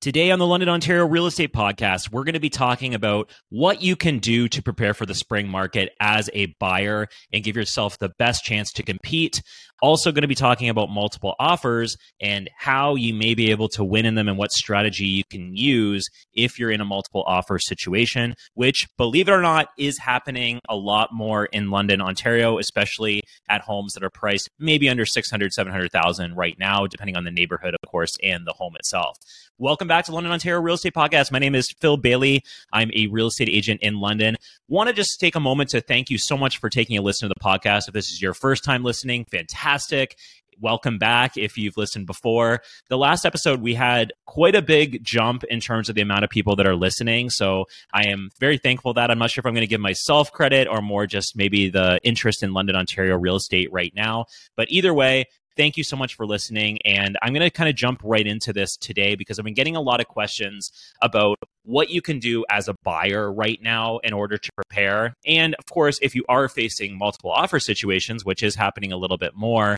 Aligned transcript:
Today 0.00 0.30
on 0.30 0.38
the 0.38 0.46
London, 0.46 0.68
Ontario 0.68 1.04
Real 1.04 1.26
Estate 1.26 1.52
Podcast, 1.52 2.12
we're 2.12 2.22
going 2.22 2.34
to 2.34 2.38
be 2.38 2.50
talking 2.50 2.94
about 2.94 3.32
what 3.48 3.82
you 3.82 3.96
can 3.96 4.20
do 4.20 4.46
to 4.46 4.62
prepare 4.62 4.94
for 4.94 5.06
the 5.06 5.14
spring 5.14 5.48
market 5.48 5.92
as 5.98 6.30
a 6.34 6.54
buyer 6.60 7.08
and 7.32 7.42
give 7.42 7.56
yourself 7.56 7.98
the 7.98 8.12
best 8.16 8.44
chance 8.44 8.70
to 8.74 8.84
compete. 8.84 9.42
Also, 9.82 10.12
going 10.12 10.22
to 10.22 10.28
be 10.28 10.36
talking 10.36 10.68
about 10.68 10.88
multiple 10.88 11.34
offers 11.40 11.96
and 12.20 12.48
how 12.56 12.94
you 12.94 13.12
may 13.12 13.34
be 13.34 13.50
able 13.50 13.68
to 13.68 13.82
win 13.82 14.06
in 14.06 14.14
them 14.14 14.28
and 14.28 14.38
what 14.38 14.52
strategy 14.52 15.04
you 15.04 15.22
can 15.30 15.56
use 15.56 16.08
if 16.32 16.58
you're 16.58 16.70
in 16.70 16.80
a 16.80 16.84
multiple 16.84 17.24
offer 17.26 17.58
situation, 17.58 18.34
which, 18.54 18.86
believe 18.98 19.28
it 19.28 19.32
or 19.32 19.42
not, 19.42 19.68
is 19.78 19.98
happening 19.98 20.60
a 20.68 20.76
lot 20.76 21.10
more 21.12 21.46
in 21.46 21.70
London, 21.70 22.00
Ontario, 22.00 22.58
especially 22.58 23.22
at 23.48 23.62
homes 23.62 23.94
that 23.94 24.04
are 24.04 24.10
priced 24.10 24.48
maybe 24.60 24.88
under 24.88 25.06
600, 25.06 25.52
700,000 25.52 26.36
right 26.36 26.56
now, 26.58 26.86
depending 26.86 27.16
on 27.16 27.24
the 27.24 27.30
neighborhood, 27.32 27.74
of 27.80 27.90
course, 27.90 28.16
and 28.22 28.46
the 28.46 28.54
home 28.54 28.74
itself. 28.76 29.16
Welcome 29.60 29.88
back 29.88 30.04
to 30.04 30.12
London, 30.12 30.32
Ontario 30.32 30.60
Real 30.60 30.76
Estate 30.76 30.94
Podcast. 30.94 31.32
My 31.32 31.40
name 31.40 31.56
is 31.56 31.74
Phil 31.80 31.96
Bailey. 31.96 32.44
I'm 32.72 32.92
a 32.94 33.08
real 33.08 33.26
estate 33.26 33.48
agent 33.48 33.80
in 33.82 33.98
London. 33.98 34.36
Want 34.68 34.86
to 34.86 34.94
just 34.94 35.18
take 35.18 35.34
a 35.34 35.40
moment 35.40 35.70
to 35.70 35.80
thank 35.80 36.10
you 36.10 36.16
so 36.16 36.38
much 36.38 36.58
for 36.58 36.70
taking 36.70 36.96
a 36.96 37.02
listen 37.02 37.28
to 37.28 37.34
the 37.34 37.40
podcast. 37.40 37.88
If 37.88 37.94
this 37.94 38.12
is 38.12 38.22
your 38.22 38.34
first 38.34 38.62
time 38.62 38.84
listening, 38.84 39.24
fantastic 39.24 40.16
welcome 40.60 40.98
back 40.98 41.36
if 41.36 41.56
you've 41.56 41.76
listened 41.76 42.06
before. 42.06 42.60
The 42.88 42.98
last 42.98 43.24
episode, 43.24 43.60
we 43.60 43.74
had 43.74 44.12
quite 44.26 44.54
a 44.54 44.62
big 44.62 45.04
jump 45.04 45.44
in 45.44 45.60
terms 45.60 45.88
of 45.88 45.94
the 45.94 46.00
amount 46.00 46.24
of 46.24 46.30
people 46.30 46.56
that 46.56 46.66
are 46.66 46.74
listening. 46.74 47.30
So 47.30 47.66
I 47.92 48.08
am 48.08 48.30
very 48.40 48.58
thankful 48.58 48.94
that 48.94 49.10
I'm 49.10 49.18
not 49.18 49.30
sure 49.30 49.40
if 49.40 49.46
I'm 49.46 49.54
going 49.54 49.62
to 49.62 49.68
give 49.68 49.80
myself 49.80 50.32
credit 50.32 50.68
or 50.68 50.80
more 50.82 51.06
just 51.06 51.36
maybe 51.36 51.70
the 51.70 52.00
interest 52.02 52.42
in 52.42 52.52
London, 52.52 52.76
Ontario 52.76 53.16
real 53.16 53.36
estate 53.36 53.72
right 53.72 53.92
now. 53.94 54.26
But 54.56 54.68
either 54.70 54.92
way, 54.92 55.26
thank 55.58 55.76
you 55.76 55.84
so 55.84 55.96
much 55.96 56.14
for 56.14 56.24
listening. 56.24 56.78
And 56.84 57.18
I'm 57.20 57.34
going 57.34 57.42
to 57.42 57.50
kind 57.50 57.68
of 57.68 57.74
jump 57.74 58.00
right 58.04 58.26
into 58.26 58.52
this 58.52 58.76
today 58.76 59.16
because 59.16 59.38
I've 59.38 59.44
been 59.44 59.54
getting 59.54 59.76
a 59.76 59.80
lot 59.80 60.00
of 60.00 60.06
questions 60.06 60.70
about 61.02 61.36
what 61.64 61.90
you 61.90 62.00
can 62.00 62.20
do 62.20 62.44
as 62.48 62.68
a 62.68 62.74
buyer 62.84 63.30
right 63.30 63.58
now 63.60 63.98
in 63.98 64.14
order 64.14 64.38
to 64.38 64.50
prepare. 64.54 65.14
And 65.26 65.54
of 65.56 65.66
course, 65.66 65.98
if 66.00 66.14
you 66.14 66.24
are 66.28 66.48
facing 66.48 66.96
multiple 66.96 67.32
offer 67.32 67.58
situations, 67.58 68.24
which 68.24 68.42
is 68.42 68.54
happening 68.54 68.92
a 68.92 68.96
little 68.96 69.18
bit 69.18 69.32
more, 69.34 69.76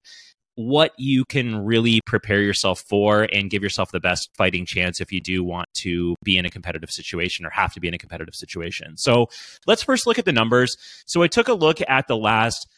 what 0.56 0.92
you 0.98 1.24
can 1.24 1.64
really 1.64 2.00
prepare 2.04 2.42
yourself 2.42 2.84
for 2.86 3.26
and 3.32 3.48
give 3.48 3.62
yourself 3.62 3.90
the 3.92 4.00
best 4.00 4.28
fighting 4.36 4.66
chance 4.66 5.00
if 5.00 5.10
you 5.10 5.20
do 5.20 5.42
want 5.42 5.66
to 5.74 6.14
be 6.22 6.36
in 6.36 6.44
a 6.44 6.50
competitive 6.50 6.90
situation 6.90 7.46
or 7.46 7.50
have 7.50 7.72
to 7.72 7.80
be 7.80 7.88
in 7.88 7.94
a 7.94 7.98
competitive 7.98 8.34
situation. 8.34 8.98
So 8.98 9.28
let's 9.66 9.82
first 9.82 10.06
look 10.06 10.18
at 10.18 10.26
the 10.26 10.32
numbers. 10.32 10.76
So 11.06 11.22
I 11.22 11.28
took 11.28 11.48
a 11.48 11.54
look 11.54 11.78
at 11.88 12.08
the 12.08 12.16
last 12.16 12.68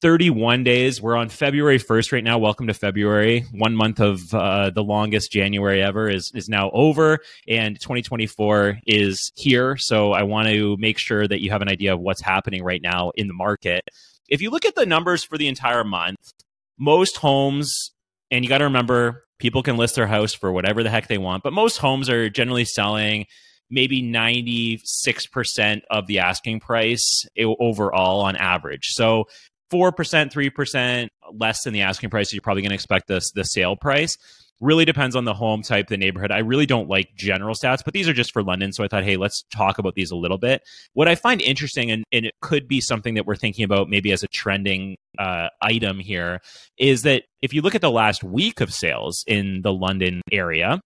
31 0.00 0.62
days. 0.62 1.02
We're 1.02 1.16
on 1.16 1.28
February 1.28 1.78
1st 1.78 2.12
right 2.12 2.22
now. 2.22 2.38
Welcome 2.38 2.68
to 2.68 2.74
February. 2.74 3.44
One 3.50 3.74
month 3.74 3.98
of 3.98 4.32
uh, 4.32 4.70
the 4.70 4.84
longest 4.84 5.32
January 5.32 5.82
ever 5.82 6.08
is, 6.08 6.30
is 6.34 6.48
now 6.48 6.70
over, 6.70 7.18
and 7.48 7.80
2024 7.80 8.78
is 8.86 9.32
here. 9.34 9.76
So 9.76 10.12
I 10.12 10.22
want 10.22 10.48
to 10.48 10.76
make 10.78 10.98
sure 10.98 11.26
that 11.26 11.40
you 11.40 11.50
have 11.50 11.62
an 11.62 11.68
idea 11.68 11.94
of 11.94 12.00
what's 12.00 12.20
happening 12.20 12.62
right 12.62 12.80
now 12.80 13.10
in 13.16 13.26
the 13.26 13.34
market. 13.34 13.88
If 14.28 14.40
you 14.40 14.50
look 14.50 14.64
at 14.64 14.76
the 14.76 14.86
numbers 14.86 15.24
for 15.24 15.36
the 15.36 15.48
entire 15.48 15.82
month, 15.82 16.32
most 16.78 17.16
homes, 17.16 17.92
and 18.30 18.44
you 18.44 18.48
got 18.48 18.58
to 18.58 18.64
remember, 18.64 19.24
people 19.40 19.64
can 19.64 19.76
list 19.76 19.96
their 19.96 20.06
house 20.06 20.32
for 20.32 20.52
whatever 20.52 20.84
the 20.84 20.90
heck 20.90 21.08
they 21.08 21.18
want, 21.18 21.42
but 21.42 21.52
most 21.52 21.78
homes 21.78 22.08
are 22.08 22.30
generally 22.30 22.64
selling 22.64 23.26
maybe 23.70 24.02
96% 24.02 25.80
of 25.90 26.06
the 26.06 26.20
asking 26.20 26.60
price 26.60 27.26
overall 27.36 28.20
on 28.20 28.36
average. 28.36 28.86
So 28.92 29.26
four 29.70 29.92
percent, 29.92 30.32
three 30.32 30.50
percent 30.50 31.10
less 31.32 31.62
than 31.62 31.74
the 31.74 31.82
asking 31.82 32.10
price, 32.10 32.32
you're 32.32 32.42
probably 32.42 32.62
going 32.62 32.70
to 32.70 32.74
expect 32.74 33.08
this 33.08 33.32
the 33.32 33.44
sale 33.44 33.76
price. 33.76 34.16
Really 34.60 34.84
depends 34.84 35.14
on 35.14 35.24
the 35.24 35.34
home 35.34 35.62
type, 35.62 35.86
the 35.86 35.96
neighborhood. 35.96 36.32
I 36.32 36.38
really 36.38 36.66
don't 36.66 36.88
like 36.88 37.10
general 37.14 37.54
stats, 37.54 37.84
but 37.84 37.94
these 37.94 38.08
are 38.08 38.12
just 38.12 38.32
for 38.32 38.42
London. 38.42 38.72
So 38.72 38.82
I 38.82 38.88
thought, 38.88 39.04
hey, 39.04 39.16
let's 39.16 39.44
talk 39.52 39.78
about 39.78 39.94
these 39.94 40.10
a 40.10 40.16
little 40.16 40.36
bit. 40.36 40.62
What 40.94 41.06
I 41.06 41.14
find 41.14 41.40
interesting, 41.40 41.92
and, 41.92 42.02
and 42.10 42.26
it 42.26 42.34
could 42.40 42.66
be 42.66 42.80
something 42.80 43.14
that 43.14 43.24
we're 43.24 43.36
thinking 43.36 43.64
about 43.64 43.88
maybe 43.88 44.10
as 44.10 44.24
a 44.24 44.28
trending 44.28 44.96
uh, 45.16 45.46
item 45.62 46.00
here, 46.00 46.40
is 46.76 47.02
that 47.02 47.22
if 47.40 47.54
you 47.54 47.62
look 47.62 47.76
at 47.76 47.82
the 47.82 47.90
last 47.90 48.24
week 48.24 48.60
of 48.60 48.74
sales 48.74 49.22
in 49.28 49.62
the 49.62 49.72
London 49.72 50.22
area, 50.32 50.80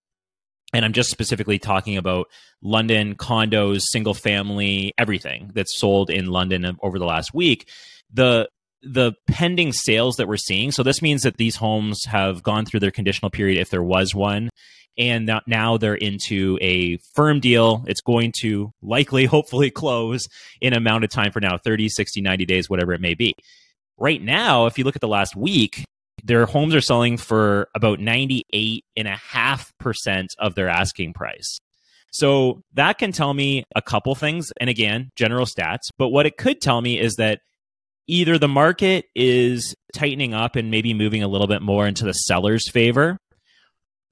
and 0.75 0.85
I'm 0.85 0.93
just 0.93 1.09
specifically 1.09 1.59
talking 1.59 1.97
about 1.97 2.27
London 2.63 3.15
condos, 3.15 3.85
single 3.85 4.13
family, 4.13 4.93
everything 4.99 5.51
that's 5.55 5.79
sold 5.79 6.11
in 6.11 6.27
London 6.27 6.77
over 6.83 6.99
the 6.99 7.07
last 7.07 7.33
week. 7.33 7.71
The 8.13 8.51
the 8.83 9.13
pending 9.27 9.73
sales 9.73 10.17
that 10.17 10.29
we're 10.29 10.37
seeing. 10.37 10.71
So 10.73 10.83
this 10.83 11.01
means 11.03 11.23
that 11.23 11.37
these 11.37 11.57
homes 11.57 12.05
have 12.07 12.43
gone 12.43 12.65
through 12.67 12.81
their 12.81 12.91
conditional 12.91 13.31
period 13.31 13.61
if 13.61 13.71
there 13.71 13.83
was 13.83 14.15
one. 14.15 14.51
And 14.99 15.31
now 15.47 15.79
they're 15.79 15.95
into 15.95 16.59
a 16.61 16.99
firm 17.15 17.41
deal. 17.41 17.83
It's 17.87 18.03
going 18.03 18.35
to 18.41 18.73
likely, 18.83 19.25
hopefully, 19.27 19.71
close 19.71 20.29
in 20.61 20.75
amount 20.75 21.05
of 21.05 21.11
time 21.11 21.33
for 21.33 21.41
now 21.41 21.57
30, 21.57 21.89
60, 21.89 22.21
90 22.21 22.45
days, 22.45 22.69
whatever 22.69 22.93
it 22.93 23.01
may 23.01 23.15
be. 23.15 23.33
Right 23.97 24.21
now, 24.21 24.67
if 24.67 24.77
you 24.79 24.85
look 24.85 24.97
at 24.97 25.01
the 25.01 25.09
last 25.09 25.35
week, 25.37 25.85
their 26.25 26.47
homes 26.47 26.75
are 26.75 26.81
selling 26.81 27.17
for 27.17 27.69
about 27.75 28.01
98.5% 28.01 30.27
of 30.39 30.55
their 30.55 30.69
asking 30.69 31.15
price. 31.15 31.59
So 32.13 32.63
that 32.75 32.99
can 32.99 33.13
tell 33.13 33.33
me 33.33 33.65
a 33.75 33.81
couple 33.81 34.15
things. 34.15 34.53
And 34.61 34.69
again, 34.69 35.11
general 35.17 35.47
stats. 35.47 35.89
But 35.97 36.11
what 36.11 36.27
it 36.27 36.37
could 36.37 36.61
tell 36.61 36.83
me 36.83 37.01
is 37.01 37.15
that 37.17 37.41
either 38.07 38.39
the 38.39 38.49
market 38.49 39.07
is 39.15 39.75
tightening 39.95 40.35
up 40.35 40.57
and 40.57 40.71
maybe 40.71 40.95
moving 40.95 41.23
a 41.23 41.29
little 41.29 41.47
bit 41.47 41.63
more 41.63 41.87
into 41.87 42.05
the 42.05 42.13
seller's 42.13 42.69
favor, 42.71 43.19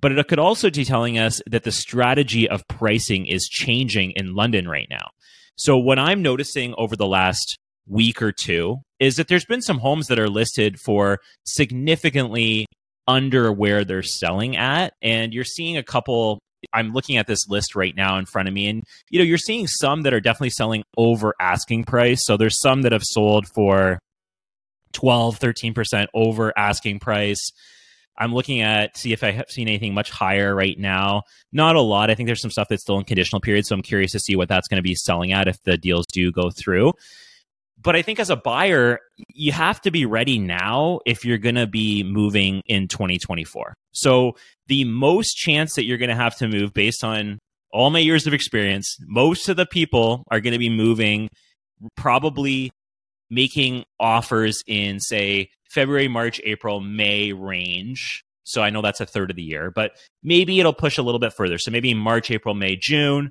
but 0.00 0.12
it 0.12 0.28
could 0.28 0.38
also 0.38 0.70
be 0.70 0.84
telling 0.84 1.18
us 1.18 1.40
that 1.46 1.64
the 1.64 1.72
strategy 1.72 2.48
of 2.48 2.66
pricing 2.68 3.26
is 3.26 3.48
changing 3.48 4.12
in 4.12 4.34
London 4.34 4.68
right 4.68 4.88
now. 4.90 5.08
So, 5.56 5.76
what 5.76 5.98
I'm 5.98 6.22
noticing 6.22 6.74
over 6.78 6.96
the 6.96 7.06
last 7.06 7.58
week 7.86 8.22
or 8.22 8.32
two 8.32 8.78
is 8.98 9.16
that 9.16 9.28
there's 9.28 9.44
been 9.44 9.62
some 9.62 9.78
homes 9.78 10.06
that 10.06 10.18
are 10.18 10.28
listed 10.28 10.78
for 10.80 11.18
significantly 11.44 12.66
under 13.06 13.52
where 13.52 13.84
they're 13.84 14.02
selling 14.02 14.56
at. 14.56 14.94
And 15.02 15.34
you're 15.34 15.44
seeing 15.44 15.76
a 15.76 15.82
couple 15.82 16.38
I'm 16.72 16.92
looking 16.92 17.16
at 17.16 17.26
this 17.26 17.48
list 17.48 17.74
right 17.74 17.94
now 17.94 18.18
in 18.18 18.26
front 18.26 18.48
of 18.48 18.54
me, 18.54 18.68
and 18.68 18.82
you 19.10 19.18
know, 19.18 19.24
you're 19.24 19.38
seeing 19.38 19.66
some 19.66 20.02
that 20.02 20.14
are 20.14 20.20
definitely 20.20 20.50
selling 20.50 20.84
over 20.96 21.34
asking 21.40 21.84
price. 21.84 22.24
So 22.24 22.36
there's 22.36 22.60
some 22.60 22.82
that 22.82 22.92
have 22.92 23.04
sold 23.04 23.46
for 23.54 23.98
12, 24.92 25.38
13% 25.38 26.06
over 26.14 26.52
asking 26.56 27.00
price. 27.00 27.50
I'm 28.18 28.34
looking 28.34 28.60
at 28.60 28.98
see 28.98 29.12
if 29.12 29.24
I 29.24 29.30
have 29.30 29.46
seen 29.48 29.66
anything 29.66 29.94
much 29.94 30.10
higher 30.10 30.54
right 30.54 30.78
now. 30.78 31.22
Not 31.52 31.76
a 31.76 31.80
lot. 31.80 32.10
I 32.10 32.14
think 32.14 32.26
there's 32.26 32.42
some 32.42 32.50
stuff 32.50 32.68
that's 32.68 32.82
still 32.82 32.98
in 32.98 33.04
conditional 33.04 33.40
period, 33.40 33.66
so 33.66 33.74
I'm 33.74 33.82
curious 33.82 34.12
to 34.12 34.18
see 34.20 34.36
what 34.36 34.48
that's 34.48 34.68
going 34.68 34.76
to 34.76 34.82
be 34.82 34.94
selling 34.94 35.32
at 35.32 35.48
if 35.48 35.56
the 35.64 35.78
deals 35.78 36.06
do 36.12 36.30
go 36.30 36.50
through. 36.50 36.92
But 37.82 37.96
I 37.96 38.02
think 38.02 38.20
as 38.20 38.30
a 38.30 38.36
buyer, 38.36 39.00
you 39.32 39.52
have 39.52 39.80
to 39.82 39.90
be 39.90 40.04
ready 40.04 40.38
now 40.38 41.00
if 41.06 41.24
you're 41.24 41.38
going 41.38 41.54
to 41.54 41.66
be 41.66 42.02
moving 42.02 42.62
in 42.66 42.88
2024. 42.88 43.74
So 43.92 44.36
the 44.66 44.84
most 44.84 45.34
chance 45.34 45.74
that 45.74 45.84
you're 45.84 45.98
going 45.98 46.10
to 46.10 46.16
have 46.16 46.36
to 46.38 46.48
move 46.48 46.74
based 46.74 47.02
on 47.02 47.38
all 47.72 47.90
my 47.90 48.00
years 48.00 48.26
of 48.26 48.34
experience, 48.34 48.96
most 49.06 49.48
of 49.48 49.56
the 49.56 49.66
people 49.66 50.24
are 50.30 50.40
going 50.40 50.52
to 50.52 50.58
be 50.58 50.68
moving 50.68 51.28
probably 51.96 52.70
making 53.30 53.84
offers 53.98 54.62
in 54.66 55.00
say 55.00 55.48
February, 55.70 56.08
March, 56.08 56.40
April, 56.44 56.80
May 56.80 57.32
range. 57.32 58.22
So 58.44 58.62
I 58.62 58.70
know 58.70 58.82
that's 58.82 59.00
a 59.00 59.06
third 59.06 59.30
of 59.30 59.36
the 59.36 59.42
year, 59.42 59.70
but 59.70 59.92
maybe 60.22 60.58
it'll 60.58 60.72
push 60.72 60.98
a 60.98 61.02
little 61.02 61.20
bit 61.20 61.32
further. 61.32 61.56
So 61.56 61.70
maybe 61.70 61.94
March, 61.94 62.30
April, 62.30 62.54
May, 62.54 62.76
June 62.76 63.30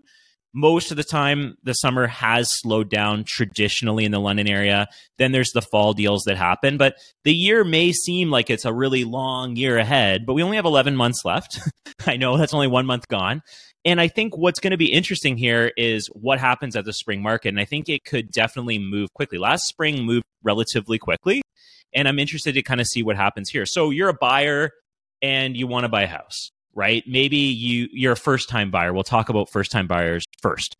most 0.54 0.92
of 0.92 0.98
the 0.98 1.04
time 1.04 1.56
the 1.64 1.74
summer 1.74 2.08
has 2.08 2.50
slowed 2.50 2.90
down 2.90 3.24
traditionally 3.24 4.06
in 4.06 4.12
the 4.12 4.20
London 4.20 4.48
area. 4.48 4.88
Then 5.18 5.32
there's 5.32 5.52
the 5.52 5.62
fall 5.62 5.94
deals 5.94 6.24
that 6.24 6.38
happen, 6.38 6.78
but 6.78 6.96
the 7.24 7.34
year 7.34 7.64
may 7.64 7.92
seem 7.92 8.32
like 8.32 8.50
it's 8.50 8.66
a 8.66 8.74
really 8.74 9.04
long 9.04 9.56
year 9.56 9.78
ahead, 9.78 10.26
but 10.26 10.34
we 10.34 10.44
only 10.44 10.56
have 10.56 10.66
11 10.66 10.96
months 10.96 11.24
left. 11.24 11.60
I 12.08 12.18
know 12.18 12.38
that's 12.38 12.54
only 12.54 12.68
one 12.68 12.86
month 12.86 13.08
gone. 13.08 13.42
And 13.86 14.02
I 14.02 14.08
think 14.08 14.36
what's 14.36 14.60
going 14.60 14.72
to 14.72 14.78
be 14.78 14.92
interesting 14.92 15.38
here 15.38 15.72
is 15.78 16.08
what 16.08 16.40
happens 16.40 16.76
at 16.76 16.84
the 16.84 16.94
spring 16.94 17.22
market. 17.22 17.50
And 17.50 17.60
I 17.60 17.66
think 17.66 17.88
it 17.88 18.04
could 18.04 18.32
definitely 18.32 18.78
move 18.78 19.14
quickly. 19.14 19.38
Last 19.38 19.66
spring 19.68 20.04
moved 20.04 20.26
relatively 20.44 20.98
quickly. 20.98 21.42
And 21.94 22.08
I'm 22.08 22.20
interested 22.20 22.54
to 22.54 22.62
kind 22.62 22.82
of 22.82 22.88
see 22.88 23.04
what 23.04 23.16
happens 23.16 23.50
here. 23.50 23.66
So 23.66 23.90
you're 23.90 24.10
a 24.10 24.14
buyer 24.14 24.72
and 25.22 25.56
you 25.56 25.66
want 25.66 25.86
to 25.86 25.90
buy 25.90 26.04
a 26.04 26.08
house 26.08 26.52
right? 26.76 27.04
Maybe 27.08 27.38
you 27.38 27.88
you're 27.92 28.14
a 28.14 28.18
first 28.18 28.50
time 28.50 28.72
buyer. 28.72 28.94
We'll 28.94 29.04
talk 29.04 29.30
about 29.30 29.50
first 29.50 29.72
time 29.72 29.88
buyers 29.88 30.24
first. 30.42 30.78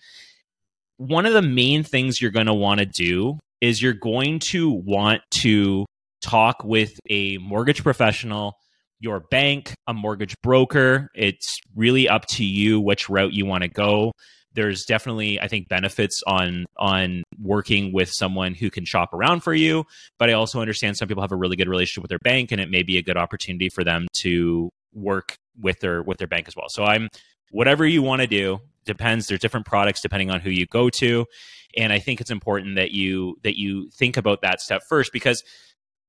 One 0.98 1.26
of 1.26 1.34
the 1.34 1.42
main 1.42 1.84
things 1.84 2.22
you're 2.22 2.32
going 2.32 2.48
to 2.48 2.54
want 2.54 2.80
to 2.80 2.86
do 2.86 3.40
is 3.62 3.82
you're 3.82 3.94
going 3.94 4.40
to 4.40 4.70
want 4.70 5.22
to 5.32 5.86
talk 6.22 6.64
with 6.64 7.00
a 7.10 7.38
mortgage 7.38 7.84
professional, 7.84 8.58
your 9.00 9.22
bank, 9.32 9.74
a 9.88 9.94
mortgage 9.94 10.36
broker. 10.42 11.10
It's 11.16 11.60
really 11.76 12.10
up 12.10 12.26
to 12.28 12.44
you 12.44 12.80
which 12.80 13.10
route 13.10 13.34
you 13.34 13.46
want 13.46 13.64
to 13.64 13.70
go. 13.70 14.12
There's 14.54 14.84
definitely, 14.84 15.40
I 15.40 15.48
think, 15.48 15.70
benefits 15.70 16.24
on 16.26 16.66
on 16.78 17.24
working 17.42 17.94
with 17.94 18.10
someone 18.10 18.54
who 18.54 18.70
can 18.70 18.84
shop 18.84 19.14
around 19.14 19.42
for 19.42 19.54
you. 19.54 19.86
But 20.18 20.30
I 20.30 20.34
also 20.34 20.60
understand 20.60 20.98
some 20.98 21.08
people 21.08 21.22
have 21.22 21.32
a 21.32 21.38
really 21.38 21.56
good 21.56 21.70
relationship 21.70 22.02
with 22.02 22.10
their 22.10 22.20
bank, 22.20 22.52
and 22.52 22.60
it 22.60 22.70
may 22.70 22.84
be 22.84 22.98
a 22.98 23.04
good 23.04 23.16
opportunity 23.16 23.70
for 23.70 23.84
them 23.84 24.08
to 24.16 24.70
work 24.94 25.38
with 25.60 25.80
their 25.80 26.02
with 26.02 26.18
their 26.18 26.28
bank 26.28 26.48
as 26.48 26.56
well. 26.56 26.70
So 26.70 26.84
I'm 26.84 27.10
whatever 27.52 27.86
you 27.86 28.02
want 28.02 28.22
to 28.22 28.28
do 28.28 28.60
depends 28.86 29.28
there's 29.28 29.40
different 29.40 29.66
products 29.66 30.02
depending 30.02 30.32
on 30.32 30.40
who 30.40 30.50
you 30.50 30.66
go 30.66 30.90
to 30.90 31.26
and 31.78 31.94
i 31.94 32.00
think 32.00 32.20
it's 32.20 32.32
important 32.32 32.76
that 32.76 32.92
you 32.92 33.38
that 33.44 33.58
you 33.58 33.90
think 33.92 34.18
about 34.18 34.42
that 34.42 34.62
step 34.62 34.82
first 34.88 35.12
because 35.14 35.44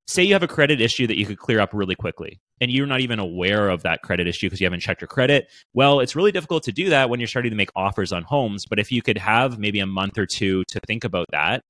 say 0.07 0.23
you 0.23 0.33
have 0.33 0.43
a 0.43 0.47
credit 0.47 0.81
issue 0.81 1.05
that 1.05 1.17
you 1.17 1.25
could 1.25 1.37
clear 1.37 1.59
up 1.59 1.73
really 1.73 1.95
quickly 1.95 2.39
and 2.59 2.71
you're 2.71 2.87
not 2.87 2.99
even 2.99 3.19
aware 3.19 3.69
of 3.69 3.83
that 3.83 4.01
credit 4.01 4.27
issue 4.27 4.47
because 4.47 4.59
you 4.59 4.65
haven't 4.65 4.79
checked 4.79 5.01
your 5.01 5.07
credit 5.07 5.47
well 5.73 5.99
it's 5.99 6.15
really 6.15 6.31
difficult 6.31 6.63
to 6.63 6.71
do 6.71 6.89
that 6.89 7.09
when 7.09 7.19
you're 7.19 7.27
starting 7.27 7.51
to 7.51 7.57
make 7.57 7.69
offers 7.75 8.11
on 8.11 8.23
homes 8.23 8.65
but 8.65 8.79
if 8.79 8.91
you 8.91 9.01
could 9.01 9.17
have 9.17 9.59
maybe 9.59 9.79
a 9.79 9.85
month 9.85 10.17
or 10.17 10.25
two 10.25 10.63
to 10.65 10.79
think 10.87 11.03
about 11.03 11.27
that 11.31 11.63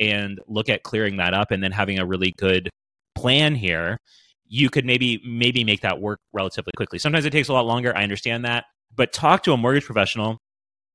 and 0.00 0.40
look 0.46 0.68
at 0.68 0.82
clearing 0.82 1.18
that 1.18 1.34
up 1.34 1.50
and 1.50 1.62
then 1.62 1.72
having 1.72 1.98
a 1.98 2.06
really 2.06 2.32
good 2.38 2.70
plan 3.14 3.54
here 3.54 3.98
you 4.46 4.70
could 4.70 4.84
maybe 4.84 5.20
maybe 5.24 5.64
make 5.64 5.80
that 5.80 6.00
work 6.00 6.20
relatively 6.32 6.72
quickly. 6.76 6.98
Sometimes 6.98 7.24
it 7.24 7.30
takes 7.30 7.48
a 7.48 7.52
lot 7.52 7.66
longer 7.66 7.96
i 7.96 8.02
understand 8.02 8.44
that 8.44 8.64
but 8.96 9.12
talk 9.12 9.42
to 9.42 9.52
a 9.52 9.56
mortgage 9.56 9.84
professional 9.84 10.38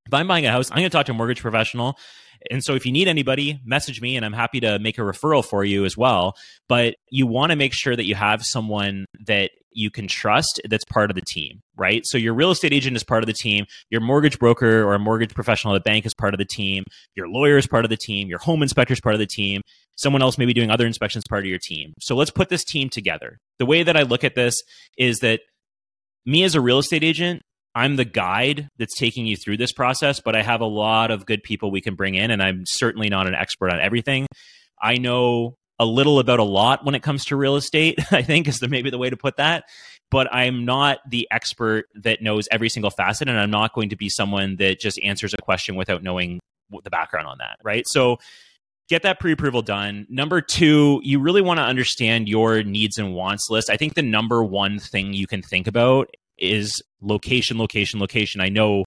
if 0.09 0.13
I'm 0.13 0.27
buying 0.27 0.45
a 0.47 0.51
house, 0.51 0.71
I'm 0.71 0.77
going 0.77 0.89
to 0.89 0.95
talk 0.95 1.05
to 1.05 1.11
a 1.11 1.15
mortgage 1.15 1.41
professional. 1.41 1.97
And 2.49 2.63
so 2.63 2.73
if 2.73 2.85
you 2.85 2.91
need 2.91 3.07
anybody, 3.07 3.59
message 3.63 4.01
me 4.01 4.15
and 4.15 4.25
I'm 4.25 4.33
happy 4.33 4.59
to 4.61 4.79
make 4.79 4.97
a 4.97 5.01
referral 5.01 5.45
for 5.45 5.63
you 5.63 5.85
as 5.85 5.95
well. 5.95 6.35
But 6.67 6.95
you 7.11 7.27
want 7.27 7.51
to 7.51 7.55
make 7.55 7.73
sure 7.73 7.95
that 7.95 8.05
you 8.05 8.15
have 8.15 8.43
someone 8.43 9.05
that 9.27 9.51
you 9.71 9.91
can 9.91 10.07
trust 10.07 10.59
that's 10.67 10.85
part 10.85 11.11
of 11.11 11.15
the 11.15 11.21
team, 11.21 11.61
right? 11.77 12.01
So 12.05 12.17
your 12.17 12.33
real 12.33 12.49
estate 12.49 12.73
agent 12.73 12.95
is 12.95 13.03
part 13.03 13.21
of 13.21 13.27
the 13.27 13.33
team, 13.33 13.65
your 13.91 14.01
mortgage 14.01 14.39
broker 14.39 14.83
or 14.83 14.95
a 14.95 14.99
mortgage 14.99 15.35
professional 15.35 15.75
at 15.75 15.83
the 15.83 15.87
bank 15.87 16.07
is 16.07 16.13
part 16.15 16.33
of 16.33 16.39
the 16.39 16.45
team, 16.45 16.85
your 17.15 17.29
lawyer 17.29 17.57
is 17.57 17.67
part 17.67 17.85
of 17.85 17.89
the 17.89 17.97
team, 17.97 18.29
your 18.29 18.39
home 18.39 18.63
inspector 18.63 18.93
is 18.93 19.01
part 19.01 19.13
of 19.13 19.19
the 19.19 19.27
team, 19.27 19.61
someone 19.95 20.23
else 20.23 20.39
maybe 20.39 20.53
doing 20.53 20.71
other 20.71 20.87
inspections 20.87 21.23
part 21.29 21.43
of 21.43 21.49
your 21.49 21.59
team. 21.61 21.93
So 21.99 22.15
let's 22.15 22.31
put 22.31 22.49
this 22.49 22.63
team 22.63 22.89
together. 22.89 23.37
The 23.59 23.67
way 23.67 23.83
that 23.83 23.95
I 23.95 24.01
look 24.01 24.23
at 24.23 24.33
this 24.33 24.59
is 24.97 25.19
that 25.19 25.41
me 26.25 26.43
as 26.43 26.55
a 26.55 26.61
real 26.61 26.79
estate 26.79 27.03
agent, 27.03 27.43
I'm 27.75 27.95
the 27.95 28.05
guide 28.05 28.67
that's 28.77 28.97
taking 28.97 29.25
you 29.25 29.37
through 29.37 29.57
this 29.57 29.71
process, 29.71 30.19
but 30.19 30.35
I 30.35 30.41
have 30.41 30.61
a 30.61 30.65
lot 30.65 31.11
of 31.11 31.25
good 31.25 31.43
people 31.43 31.71
we 31.71 31.81
can 31.81 31.95
bring 31.95 32.15
in, 32.15 32.31
and 32.31 32.41
I'm 32.41 32.65
certainly 32.65 33.09
not 33.09 33.27
an 33.27 33.35
expert 33.35 33.71
on 33.71 33.79
everything. 33.79 34.27
I 34.81 34.97
know 34.97 35.55
a 35.77 35.85
little 35.85 36.19
about 36.19 36.39
a 36.39 36.43
lot 36.43 36.83
when 36.83 36.93
it 36.93 37.01
comes 37.01 37.25
to 37.25 37.35
real 37.35 37.55
estate, 37.55 37.99
I 38.11 38.21
think 38.21 38.47
is 38.47 38.59
the, 38.59 38.67
maybe 38.67 38.89
the 38.89 38.97
way 38.97 39.09
to 39.09 39.17
put 39.17 39.37
that. 39.37 39.63
But 40.11 40.33
I'm 40.33 40.65
not 40.65 40.99
the 41.07 41.27
expert 41.31 41.85
that 41.95 42.21
knows 42.21 42.47
every 42.51 42.69
single 42.69 42.89
facet, 42.89 43.29
and 43.29 43.39
I'm 43.39 43.51
not 43.51 43.73
going 43.73 43.89
to 43.89 43.95
be 43.95 44.09
someone 44.09 44.55
that 44.57 44.79
just 44.79 44.99
answers 45.03 45.33
a 45.33 45.41
question 45.41 45.75
without 45.75 46.03
knowing 46.03 46.39
the 46.83 46.89
background 46.89 47.27
on 47.27 47.37
that, 47.39 47.57
right? 47.63 47.87
So 47.87 48.17
get 48.89 49.03
that 49.03 49.19
pre-approval 49.19 49.61
done. 49.61 50.07
Number 50.09 50.41
two, 50.41 50.99
you 51.03 51.19
really 51.19 51.41
want 51.41 51.59
to 51.59 51.63
understand 51.63 52.27
your 52.27 52.63
needs 52.63 52.97
and 52.97 53.13
wants 53.13 53.49
list. 53.49 53.69
I 53.69 53.77
think 53.77 53.93
the 53.93 54.01
number 54.01 54.43
one 54.43 54.79
thing 54.79 55.13
you 55.13 55.27
can 55.27 55.43
think 55.43 55.67
about 55.67 56.09
is 56.41 56.81
location, 57.01 57.57
location, 57.57 57.99
location. 57.99 58.41
I 58.41 58.49
know 58.49 58.85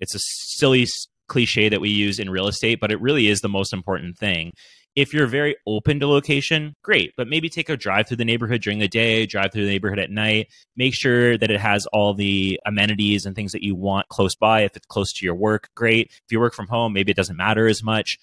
it's 0.00 0.14
a 0.14 0.20
silly 0.20 0.86
cliche 1.28 1.68
that 1.68 1.80
we 1.80 1.90
use 1.90 2.18
in 2.18 2.30
real 2.30 2.48
estate, 2.48 2.80
but 2.80 2.92
it 2.92 3.00
really 3.00 3.28
is 3.28 3.40
the 3.40 3.48
most 3.48 3.72
important 3.72 4.18
thing. 4.18 4.52
If 4.94 5.12
you're 5.12 5.26
very 5.26 5.56
open 5.66 5.98
to 6.00 6.06
location, 6.06 6.74
great, 6.82 7.14
but 7.16 7.26
maybe 7.26 7.48
take 7.48 7.68
a 7.68 7.76
drive 7.76 8.06
through 8.06 8.18
the 8.18 8.24
neighborhood 8.24 8.60
during 8.60 8.78
the 8.78 8.86
day, 8.86 9.26
drive 9.26 9.52
through 9.52 9.64
the 9.64 9.70
neighborhood 9.70 9.98
at 9.98 10.10
night. 10.10 10.48
Make 10.76 10.94
sure 10.94 11.36
that 11.36 11.50
it 11.50 11.60
has 11.60 11.86
all 11.86 12.14
the 12.14 12.60
amenities 12.64 13.26
and 13.26 13.34
things 13.34 13.50
that 13.52 13.64
you 13.64 13.74
want 13.74 14.08
close 14.08 14.36
by. 14.36 14.60
If 14.60 14.76
it's 14.76 14.86
close 14.86 15.12
to 15.14 15.24
your 15.24 15.34
work, 15.34 15.68
great. 15.74 16.12
If 16.12 16.30
you 16.30 16.38
work 16.38 16.54
from 16.54 16.68
home, 16.68 16.92
maybe 16.92 17.10
it 17.10 17.16
doesn't 17.16 17.36
matter 17.36 17.66
as 17.66 17.82
much 17.82 18.18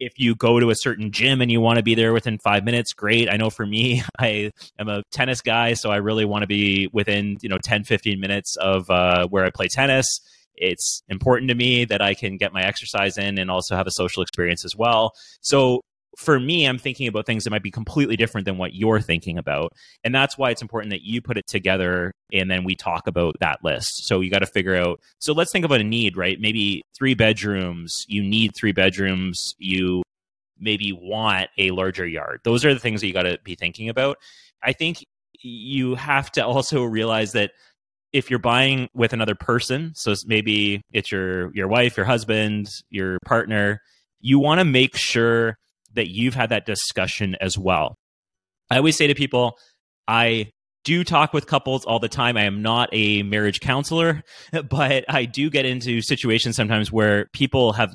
if 0.00 0.18
you 0.18 0.34
go 0.34 0.58
to 0.58 0.70
a 0.70 0.74
certain 0.74 1.12
gym 1.12 1.42
and 1.42 1.52
you 1.52 1.60
want 1.60 1.76
to 1.76 1.82
be 1.82 1.94
there 1.94 2.12
within 2.12 2.38
five 2.38 2.64
minutes, 2.64 2.94
great. 2.94 3.28
I 3.30 3.36
know 3.36 3.50
for 3.50 3.66
me, 3.66 4.02
I 4.18 4.50
am 4.78 4.88
a 4.88 5.02
tennis 5.12 5.42
guy, 5.42 5.74
so 5.74 5.90
I 5.90 5.96
really 5.96 6.24
want 6.24 6.42
to 6.42 6.48
be 6.48 6.88
within, 6.92 7.36
you 7.42 7.48
know, 7.48 7.58
10, 7.62 7.84
15 7.84 8.18
minutes 8.18 8.56
of 8.56 8.90
uh, 8.90 9.28
where 9.28 9.44
I 9.44 9.50
play 9.50 9.68
tennis. 9.68 10.20
It's 10.56 11.02
important 11.08 11.48
to 11.50 11.54
me 11.54 11.84
that 11.84 12.02
I 12.02 12.14
can 12.14 12.36
get 12.36 12.52
my 12.52 12.62
exercise 12.62 13.16
in 13.16 13.38
and 13.38 13.50
also 13.50 13.76
have 13.76 13.86
a 13.86 13.90
social 13.90 14.22
experience 14.22 14.64
as 14.64 14.74
well. 14.74 15.12
So 15.40 15.82
for 16.18 16.40
me, 16.40 16.66
I'm 16.66 16.78
thinking 16.78 17.06
about 17.06 17.26
things 17.26 17.44
that 17.44 17.50
might 17.50 17.62
be 17.62 17.70
completely 17.70 18.16
different 18.16 18.44
than 18.44 18.58
what 18.58 18.74
you're 18.74 19.00
thinking 19.00 19.38
about. 19.38 19.72
And 20.04 20.14
that's 20.14 20.36
why 20.36 20.50
it's 20.50 20.62
important 20.62 20.90
that 20.90 21.02
you 21.02 21.22
put 21.22 21.38
it 21.38 21.46
together 21.46 22.12
and 22.32 22.50
then 22.50 22.64
we 22.64 22.74
talk 22.74 23.06
about 23.06 23.36
that 23.40 23.58
list. 23.62 24.06
So 24.06 24.20
you 24.20 24.30
got 24.30 24.40
to 24.40 24.46
figure 24.46 24.76
out. 24.76 25.00
So 25.18 25.32
let's 25.32 25.52
think 25.52 25.64
about 25.64 25.80
a 25.80 25.84
need, 25.84 26.16
right? 26.16 26.40
Maybe 26.40 26.82
three 26.96 27.14
bedrooms, 27.14 28.04
you 28.08 28.22
need 28.22 28.52
three 28.56 28.72
bedrooms, 28.72 29.54
you 29.58 30.02
maybe 30.58 30.92
want 30.92 31.48
a 31.58 31.70
larger 31.70 32.06
yard. 32.06 32.40
Those 32.44 32.64
are 32.64 32.74
the 32.74 32.80
things 32.80 33.00
that 33.00 33.06
you 33.06 33.12
got 33.12 33.22
to 33.22 33.38
be 33.44 33.54
thinking 33.54 33.88
about. 33.88 34.18
I 34.62 34.72
think 34.72 35.04
you 35.40 35.94
have 35.94 36.30
to 36.32 36.44
also 36.44 36.84
realize 36.84 37.32
that 37.32 37.52
if 38.12 38.28
you're 38.28 38.40
buying 38.40 38.88
with 38.92 39.12
another 39.12 39.34
person, 39.34 39.92
so 39.94 40.14
maybe 40.26 40.82
it's 40.92 41.12
your 41.12 41.54
your 41.54 41.68
wife, 41.68 41.96
your 41.96 42.06
husband, 42.06 42.68
your 42.90 43.18
partner, 43.24 43.80
you 44.20 44.38
want 44.38 44.58
to 44.58 44.64
make 44.64 44.96
sure 44.96 45.56
that 45.94 46.08
you've 46.08 46.34
had 46.34 46.50
that 46.50 46.66
discussion 46.66 47.36
as 47.40 47.58
well. 47.58 47.96
I 48.70 48.76
always 48.76 48.96
say 48.96 49.06
to 49.06 49.14
people, 49.14 49.58
I 50.06 50.50
do 50.84 51.04
talk 51.04 51.32
with 51.32 51.46
couples 51.46 51.84
all 51.84 51.98
the 51.98 52.08
time. 52.08 52.36
I 52.36 52.44
am 52.44 52.62
not 52.62 52.88
a 52.92 53.22
marriage 53.22 53.60
counselor, 53.60 54.22
but 54.68 55.04
I 55.08 55.24
do 55.24 55.50
get 55.50 55.66
into 55.66 56.00
situations 56.02 56.56
sometimes 56.56 56.90
where 56.90 57.26
people 57.32 57.72
have 57.74 57.94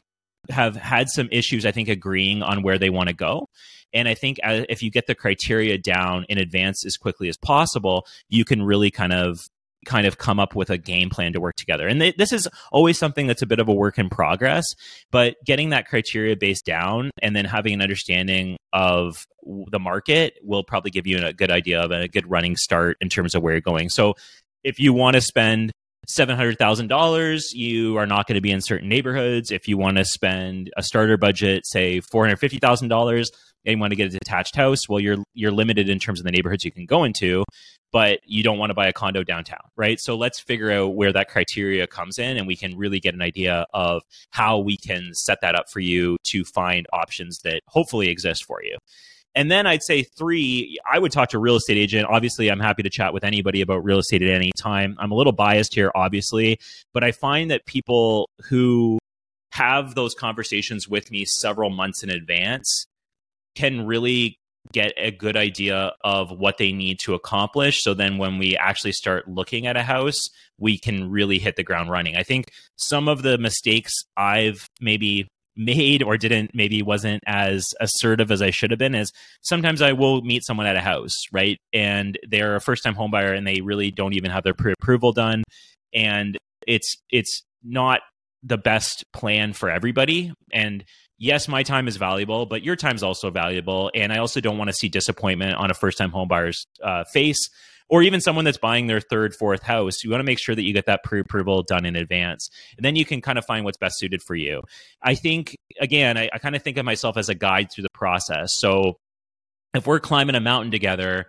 have 0.52 0.76
had 0.76 1.10
some 1.10 1.28
issues 1.32 1.66
I 1.66 1.72
think 1.72 1.90
agreeing 1.90 2.44
on 2.44 2.62
where 2.62 2.78
they 2.78 2.92
want 2.92 3.10
to 3.10 3.16
go. 3.16 3.48
And 3.94 4.08
I 4.08 4.14
think 4.14 4.38
uh, 4.44 4.62
if 4.70 4.84
you 4.84 4.92
get 4.92 5.08
the 5.08 5.16
criteria 5.16 5.78
down 5.78 6.26
in 6.30 6.38
advance 6.38 6.86
as 6.86 6.98
quickly 6.98 7.30
as 7.30 7.38
possible, 7.38 8.06
you 8.30 8.46
can 8.46 8.62
really 8.62 8.92
kind 8.92 9.14
of 9.14 9.48
kind 9.86 10.08
of 10.08 10.18
come 10.18 10.40
up 10.40 10.56
with 10.56 10.70
a 10.70 10.78
game 10.78 11.10
plan 11.10 11.34
to 11.34 11.40
work 11.40 11.56
together. 11.56 11.88
And 11.88 12.02
this 12.02 12.34
is 12.34 12.48
always 12.72 12.98
something 12.98 13.28
that's 13.28 13.42
a 13.42 13.46
bit 13.46 13.60
of 13.60 13.70
a 13.70 13.74
work 13.74 13.98
in 13.98 14.10
progress, 14.10 14.66
but 15.12 15.36
getting 15.46 15.70
that 15.70 15.88
criteria 15.88 16.36
based 16.36 16.66
down 16.66 17.12
and 17.22 17.36
then 17.36 17.46
having 17.46 17.74
an 17.74 17.82
understanding 17.82 18.58
of 18.74 19.26
the 19.72 19.80
market 19.80 20.34
will 20.42 20.64
probably 20.64 20.92
give 20.92 21.08
you 21.08 21.24
a 21.24 21.34
good 21.34 21.52
idea 21.52 21.82
of 21.82 21.92
a 21.92 22.08
good 22.08 22.30
running 22.30 22.56
start 22.56 22.98
in 23.00 23.10
terms 23.10 23.36
of 23.36 23.42
where 23.42 23.54
you're 23.54 23.62
going. 23.62 23.90
So 23.90 24.16
if 24.64 24.80
you 24.80 24.92
want 24.92 25.16
to 25.16 25.22
spend 25.22 25.72
$700,000, 26.10 27.54
you 27.54 27.98
are 27.98 28.06
not 28.06 28.28
going 28.28 28.36
to 28.36 28.42
be 28.42 28.52
in 28.52 28.62
certain 28.62 28.90
neighborhoods. 28.90 29.52
If 29.52 29.68
you 29.68 29.78
want 29.78 29.98
to 29.98 30.06
spend 30.06 30.72
a 30.78 30.84
starter 30.84 31.18
budget, 31.18 31.66
say 31.66 32.00
$450,000, 32.00 33.28
and 33.66 33.80
want 33.80 33.92
to 33.92 33.96
get 33.96 34.08
a 34.08 34.18
detached 34.18 34.56
house, 34.56 34.88
well, 34.88 35.00
you're 35.00 35.18
you're 35.34 35.52
limited 35.52 35.90
in 35.90 36.00
terms 36.00 36.20
of 36.20 36.26
the 36.26 36.32
neighborhoods 36.32 36.66
you 36.66 36.72
can 36.72 36.86
go 36.86 37.04
into 37.04 37.44
but 37.96 38.20
you 38.26 38.44
don't 38.44 38.58
want 38.58 38.70
to 38.70 38.74
buy 38.74 38.88
a 38.88 38.92
condo 38.92 39.24
downtown, 39.24 39.62
right? 39.78 40.02
So 40.02 40.18
let's 40.18 40.38
figure 40.38 40.70
out 40.70 40.96
where 40.96 41.14
that 41.14 41.30
criteria 41.30 41.88
comes 41.88 42.20
in 42.20 42.36
and 42.36 42.46
we 42.46 42.58
can 42.58 42.78
really 42.78 43.00
get 43.00 43.14
an 43.14 43.22
idea 43.22 43.66
of 43.74 44.02
how 44.32 44.60
we 44.60 44.76
can 44.76 45.14
set 45.14 45.40
that 45.40 45.56
up 45.56 45.70
for 45.72 45.80
you 45.80 46.18
to 46.26 46.44
find 46.44 46.88
options 46.92 47.40
that 47.46 47.62
hopefully 47.70 48.10
exist 48.10 48.44
for 48.44 48.62
you. 48.62 48.78
And 49.34 49.50
then 49.50 49.66
I'd 49.66 49.82
say 49.82 50.04
three, 50.04 50.78
I 50.92 51.00
would 51.00 51.14
talk 51.14 51.30
to 51.30 51.38
a 51.38 51.40
real 51.40 51.56
estate 51.56 51.78
agent. 51.78 52.06
Obviously, 52.10 52.50
I'm 52.50 52.60
happy 52.60 52.84
to 52.84 52.90
chat 52.90 53.14
with 53.14 53.24
anybody 53.24 53.62
about 53.62 53.86
real 53.86 54.00
estate 54.00 54.22
at 54.22 54.30
any 54.30 54.52
time. 54.58 54.98
I'm 55.00 55.12
a 55.12 55.16
little 55.16 55.32
biased 55.32 55.74
here, 55.74 55.92
obviously, 55.96 56.58
but 56.94 57.02
I 57.02 57.14
find 57.14 57.50
that 57.50 57.66
people 57.66 58.30
who 58.50 59.00
have 59.54 59.96
those 59.96 60.14
conversations 60.14 60.90
with 60.90 61.12
me 61.12 61.24
several 61.24 61.70
months 61.70 62.04
in 62.04 62.10
advance 62.10 62.88
can 63.56 63.86
really 63.86 64.38
get 64.74 64.94
a 64.98 65.12
good 65.12 65.38
idea 65.38 65.94
of 66.04 66.32
what 66.32 66.58
they 66.58 66.72
need 66.72 67.00
to 67.00 67.14
accomplish. 67.14 67.84
So 67.84 67.94
then 67.94 68.18
when 68.18 68.38
we 68.38 68.58
actually 68.58 68.94
start 68.94 69.28
looking 69.28 69.68
at 69.68 69.78
a 69.78 69.84
house, 69.84 70.30
we 70.58 70.78
can 70.78 71.10
really 71.10 71.40
hit 71.40 71.56
the 71.56 71.64
ground 71.64 71.92
running. 71.92 72.16
I 72.16 72.24
think 72.24 72.52
some 72.76 73.08
of 73.08 73.22
the 73.22 73.38
mistakes 73.38 73.94
I've 74.18 74.68
maybe 74.82 75.28
made 75.56 76.04
or 76.04 76.18
didn't 76.18 76.52
maybe 76.54 76.82
wasn't 76.82 77.24
as 77.26 77.74
assertive 77.80 78.32
as 78.32 78.42
I 78.42 78.50
should 78.50 78.72
have 78.72 78.80
been 78.80 78.96
is 78.96 79.14
sometimes 79.42 79.82
I 79.82 79.94
will 79.94 80.22
meet 80.22 80.44
someone 80.44 80.66
at 80.66 80.76
a 80.76 80.82
house, 80.82 81.14
right? 81.32 81.58
And 81.72 82.18
they're 82.28 82.56
a 82.56 82.62
first 82.62 82.84
time 82.84 82.96
homebuyer 82.96 83.38
and 83.38 83.48
they 83.48 83.62
really 83.62 83.92
don't 83.92 84.14
even 84.14 84.32
have 84.32 84.44
their 84.44 84.54
pre-approval 84.54 85.14
done 85.14 85.44
and 85.94 86.38
it's 86.68 86.98
it's 87.10 87.44
not 87.64 88.02
the 88.44 88.58
best 88.58 89.06
plan 89.12 89.54
for 89.54 89.70
everybody 89.70 90.32
and 90.54 90.84
yes, 91.18 91.48
my 91.48 91.64
time 91.64 91.88
is 91.88 91.98
valuable, 91.98 92.46
but 92.46 92.64
your 92.64 92.76
time 92.76 92.96
is 92.96 93.04
also 93.04 93.30
valuable. 93.30 93.92
And 93.94 94.12
I 94.12 94.18
also 94.18 94.42
don't 94.42 94.58
want 94.58 94.70
to 94.70 94.74
see 94.74 94.90
disappointment 94.90 95.56
on 95.56 95.72
a 95.72 95.74
first 95.74 95.98
time 95.98 96.12
homebuyer's 96.12 96.66
uh, 96.84 97.04
face 97.06 97.50
or 97.90 98.02
even 98.02 98.20
someone 98.20 98.46
that's 98.46 98.58
buying 98.58 98.88
their 98.88 99.00
third, 99.00 99.36
fourth 99.36 99.64
house. 99.64 100.04
You 100.04 100.10
want 100.10 100.20
to 100.20 100.26
make 100.26 100.40
sure 100.40 100.56
that 100.56 100.64
you 100.64 100.74
get 100.74 100.88
that 100.88 101.04
pre 101.04 101.20
approval 101.20 101.64
done 101.64 101.86
in 101.86 101.96
advance. 101.96 102.50
And 102.78 102.86
then 102.86 102.96
you 102.96 103.06
can 103.06 103.22
kind 103.22 103.38
of 103.38 103.46
find 103.46 103.64
what's 103.64 103.78
best 103.78 104.00
suited 104.00 104.22
for 104.22 104.36
you. 104.36 104.64
I 105.02 105.16
think, 105.16 105.56
again, 105.80 106.18
I, 106.18 106.30
I 106.34 106.40
kind 106.40 106.56
of 106.56 106.64
think 106.64 106.78
of 106.78 106.86
myself 106.86 107.18
as 107.18 107.30
a 107.30 107.36
guide 107.36 107.72
through 107.72 107.84
the 107.84 107.90
process. 107.94 108.54
So 108.58 108.98
if 109.74 109.86
we're 109.86 110.00
climbing 110.00 110.36
a 110.36 110.40
mountain 110.40 110.72
together, 110.72 111.28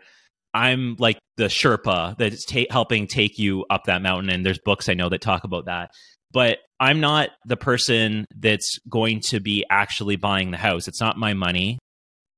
I'm 0.55 0.97
like 0.99 1.19
the 1.37 1.45
Sherpa 1.45 2.17
that's 2.17 2.47
ta- 2.47 2.65
helping 2.71 3.07
take 3.07 3.39
you 3.39 3.67
up 3.69 3.85
that 3.85 4.01
mountain. 4.01 4.31
And 4.31 4.47
there's 4.47 4.59
books 4.59 4.89
I 4.89 4.95
know 4.95 5.11
that 5.11 5.21
talk 5.21 5.45
about 5.45 5.67
that 5.67 5.91
but 6.33 6.59
I'm 6.79 7.01
not 7.01 7.31
the 7.47 7.57
person 7.57 8.27
that's 8.37 8.79
going 8.89 9.21
to 9.29 9.41
be 9.41 9.65
actually 9.71 10.17
buying 10.17 10.51
the 10.51 10.57
house. 10.57 10.89
It's 10.89 11.01
not 11.01 11.17
my 11.17 11.33
money. 11.35 11.79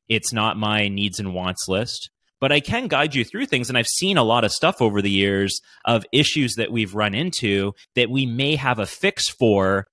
It's 0.09 0.33
not 0.33 0.57
my 0.57 0.88
needs 0.88 1.18
and 1.18 1.35
wants 1.35 1.68
list. 1.68 2.11
but 2.40 2.52
I 2.52 2.61
can 2.61 2.87
guide 2.87 3.14
you 3.14 3.25
through 3.25 3.47
things. 3.47 3.68
And 3.68 3.76
I've 3.76 3.87
seen 3.87 4.16
a 4.16 4.23
lot 4.23 4.45
of 4.45 4.52
stuff 4.52 4.80
over 4.80 5.02
the 5.02 5.11
years 5.11 5.61
of 5.85 6.04
issues 6.12 6.54
that 6.54 6.71
we've 6.71 6.95
run 6.95 7.14
into 7.14 7.73
that 7.95 8.11
we 8.11 8.26
may 8.26 8.57
have 8.57 8.78
a 8.78 8.87
fix 8.87 9.28
for 9.28 9.87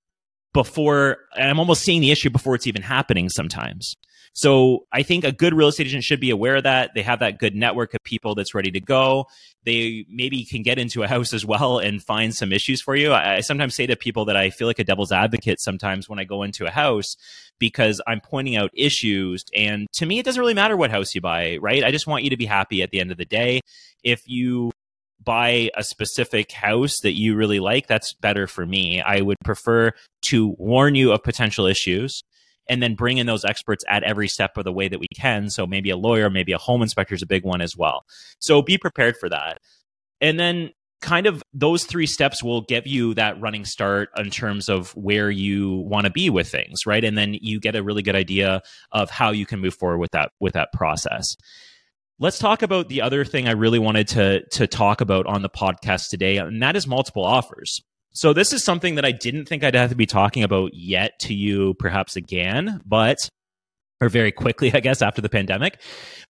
before, 0.54 1.18
I'm 1.34 1.58
almost 1.58 1.82
seeing 1.82 2.00
the 2.00 2.10
issue 2.10 2.30
before 2.30 2.54
it's 2.54 2.66
even 2.66 2.82
happening 2.82 3.28
sometimes. 3.28 3.94
So 4.36 4.86
I 4.92 5.02
think 5.02 5.24
a 5.24 5.32
good 5.32 5.54
real 5.54 5.68
estate 5.68 5.86
agent 5.86 6.04
should 6.04 6.20
be 6.20 6.28
aware 6.28 6.56
of 6.56 6.64
that. 6.64 6.90
They 6.94 7.00
have 7.00 7.20
that 7.20 7.38
good 7.38 7.56
network 7.56 7.94
of 7.94 8.02
people 8.04 8.34
that's 8.34 8.54
ready 8.54 8.70
to 8.70 8.80
go. 8.80 9.28
They 9.64 10.04
maybe 10.10 10.44
can 10.44 10.62
get 10.62 10.78
into 10.78 11.02
a 11.02 11.08
house 11.14 11.32
as 11.32 11.46
well 11.46 11.78
and 11.78 12.02
find 12.02 12.34
some 12.34 12.52
issues 12.52 12.82
for 12.82 12.94
you. 12.94 13.12
I, 13.12 13.36
I 13.36 13.40
sometimes 13.40 13.74
say 13.74 13.86
to 13.86 13.96
people 13.96 14.26
that 14.26 14.36
I 14.36 14.50
feel 14.50 14.66
like 14.66 14.78
a 14.78 14.84
devil's 14.84 15.10
advocate 15.10 15.58
sometimes 15.58 16.06
when 16.06 16.18
I 16.18 16.24
go 16.24 16.42
into 16.42 16.66
a 16.66 16.70
house 16.70 17.16
because 17.58 18.02
I'm 18.06 18.20
pointing 18.20 18.56
out 18.56 18.70
issues. 18.74 19.42
And 19.54 19.86
to 19.94 20.04
me, 20.04 20.18
it 20.18 20.26
doesn't 20.26 20.38
really 20.38 20.52
matter 20.52 20.76
what 20.76 20.90
house 20.90 21.14
you 21.14 21.22
buy, 21.22 21.56
right? 21.62 21.82
I 21.82 21.90
just 21.90 22.06
want 22.06 22.22
you 22.22 22.28
to 22.28 22.36
be 22.36 22.44
happy 22.44 22.82
at 22.82 22.90
the 22.90 23.00
end 23.00 23.10
of 23.10 23.16
the 23.16 23.24
day. 23.24 23.62
If 24.04 24.20
you 24.26 24.70
buy 25.24 25.70
a 25.74 25.82
specific 25.82 26.52
house 26.52 27.00
that 27.00 27.16
you 27.16 27.36
really 27.36 27.58
like, 27.58 27.86
that's 27.86 28.12
better 28.12 28.46
for 28.46 28.66
me. 28.66 29.00
I 29.00 29.22
would 29.22 29.38
prefer 29.42 29.92
to 30.26 30.54
warn 30.58 30.94
you 30.94 31.12
of 31.12 31.22
potential 31.22 31.64
issues 31.64 32.22
and 32.68 32.82
then 32.82 32.94
bring 32.94 33.18
in 33.18 33.26
those 33.26 33.44
experts 33.44 33.84
at 33.88 34.02
every 34.02 34.28
step 34.28 34.56
of 34.56 34.64
the 34.64 34.72
way 34.72 34.88
that 34.88 35.00
we 35.00 35.08
can. 35.14 35.50
So 35.50 35.66
maybe 35.66 35.90
a 35.90 35.96
lawyer, 35.96 36.30
maybe 36.30 36.52
a 36.52 36.58
home 36.58 36.82
inspector 36.82 37.14
is 37.14 37.22
a 37.22 37.26
big 37.26 37.44
one 37.44 37.60
as 37.60 37.76
well. 37.76 38.04
So 38.38 38.62
be 38.62 38.78
prepared 38.78 39.16
for 39.16 39.28
that. 39.28 39.60
And 40.20 40.38
then 40.38 40.70
kind 41.02 41.26
of 41.26 41.42
those 41.52 41.84
three 41.84 42.06
steps 42.06 42.42
will 42.42 42.62
give 42.62 42.86
you 42.86 43.14
that 43.14 43.40
running 43.40 43.64
start 43.64 44.08
in 44.16 44.30
terms 44.30 44.68
of 44.68 44.90
where 44.96 45.30
you 45.30 45.84
want 45.88 46.06
to 46.06 46.10
be 46.10 46.30
with 46.30 46.48
things, 46.48 46.86
right? 46.86 47.04
And 47.04 47.16
then 47.16 47.34
you 47.40 47.60
get 47.60 47.76
a 47.76 47.82
really 47.82 48.02
good 48.02 48.16
idea 48.16 48.62
of 48.92 49.10
how 49.10 49.30
you 49.30 49.46
can 49.46 49.60
move 49.60 49.74
forward 49.74 49.98
with 49.98 50.12
that 50.12 50.32
with 50.40 50.54
that 50.54 50.72
process. 50.72 51.36
Let's 52.18 52.38
talk 52.38 52.62
about 52.62 52.88
the 52.88 53.02
other 53.02 53.24
thing 53.24 53.46
I 53.46 53.52
really 53.52 53.78
wanted 53.78 54.08
to 54.08 54.46
to 54.52 54.66
talk 54.66 55.00
about 55.00 55.26
on 55.26 55.42
the 55.42 55.50
podcast 55.50 56.08
today, 56.08 56.38
and 56.38 56.62
that 56.62 56.76
is 56.76 56.86
multiple 56.86 57.24
offers. 57.24 57.82
So 58.16 58.32
this 58.32 58.54
is 58.54 58.64
something 58.64 58.94
that 58.94 59.04
I 59.04 59.12
didn't 59.12 59.44
think 59.44 59.62
I'd 59.62 59.74
have 59.74 59.90
to 59.90 59.94
be 59.94 60.06
talking 60.06 60.42
about 60.42 60.72
yet 60.72 61.18
to 61.20 61.34
you 61.34 61.74
perhaps 61.74 62.16
again, 62.16 62.80
but 62.86 63.18
or 64.00 64.08
very 64.08 64.32
quickly, 64.32 64.72
I 64.74 64.80
guess, 64.80 65.02
after 65.02 65.20
the 65.20 65.28
pandemic. 65.28 65.78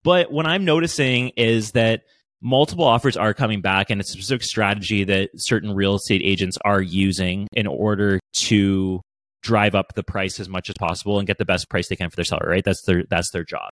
But 0.02 0.32
what 0.32 0.46
I'm 0.46 0.64
noticing 0.64 1.28
is 1.36 1.72
that 1.72 2.02
multiple 2.42 2.84
offers 2.84 3.16
are 3.16 3.32
coming 3.32 3.60
back 3.60 3.88
and 3.88 4.00
it's 4.00 4.10
a 4.10 4.14
specific 4.14 4.42
strategy 4.42 5.04
that 5.04 5.30
certain 5.36 5.72
real 5.74 5.94
estate 5.94 6.22
agents 6.24 6.58
are 6.64 6.82
using 6.82 7.46
in 7.52 7.68
order 7.68 8.18
to 8.34 9.00
drive 9.42 9.76
up 9.76 9.94
the 9.94 10.02
price 10.02 10.40
as 10.40 10.48
much 10.48 10.68
as 10.68 10.74
possible 10.76 11.20
and 11.20 11.28
get 11.28 11.38
the 11.38 11.44
best 11.44 11.70
price 11.70 11.88
they 11.88 11.94
can 11.94 12.10
for 12.10 12.16
their 12.16 12.24
seller 12.24 12.48
right? 12.48 12.64
That's 12.64 12.82
their 12.82 13.04
that's 13.08 13.30
their 13.30 13.44
job. 13.44 13.70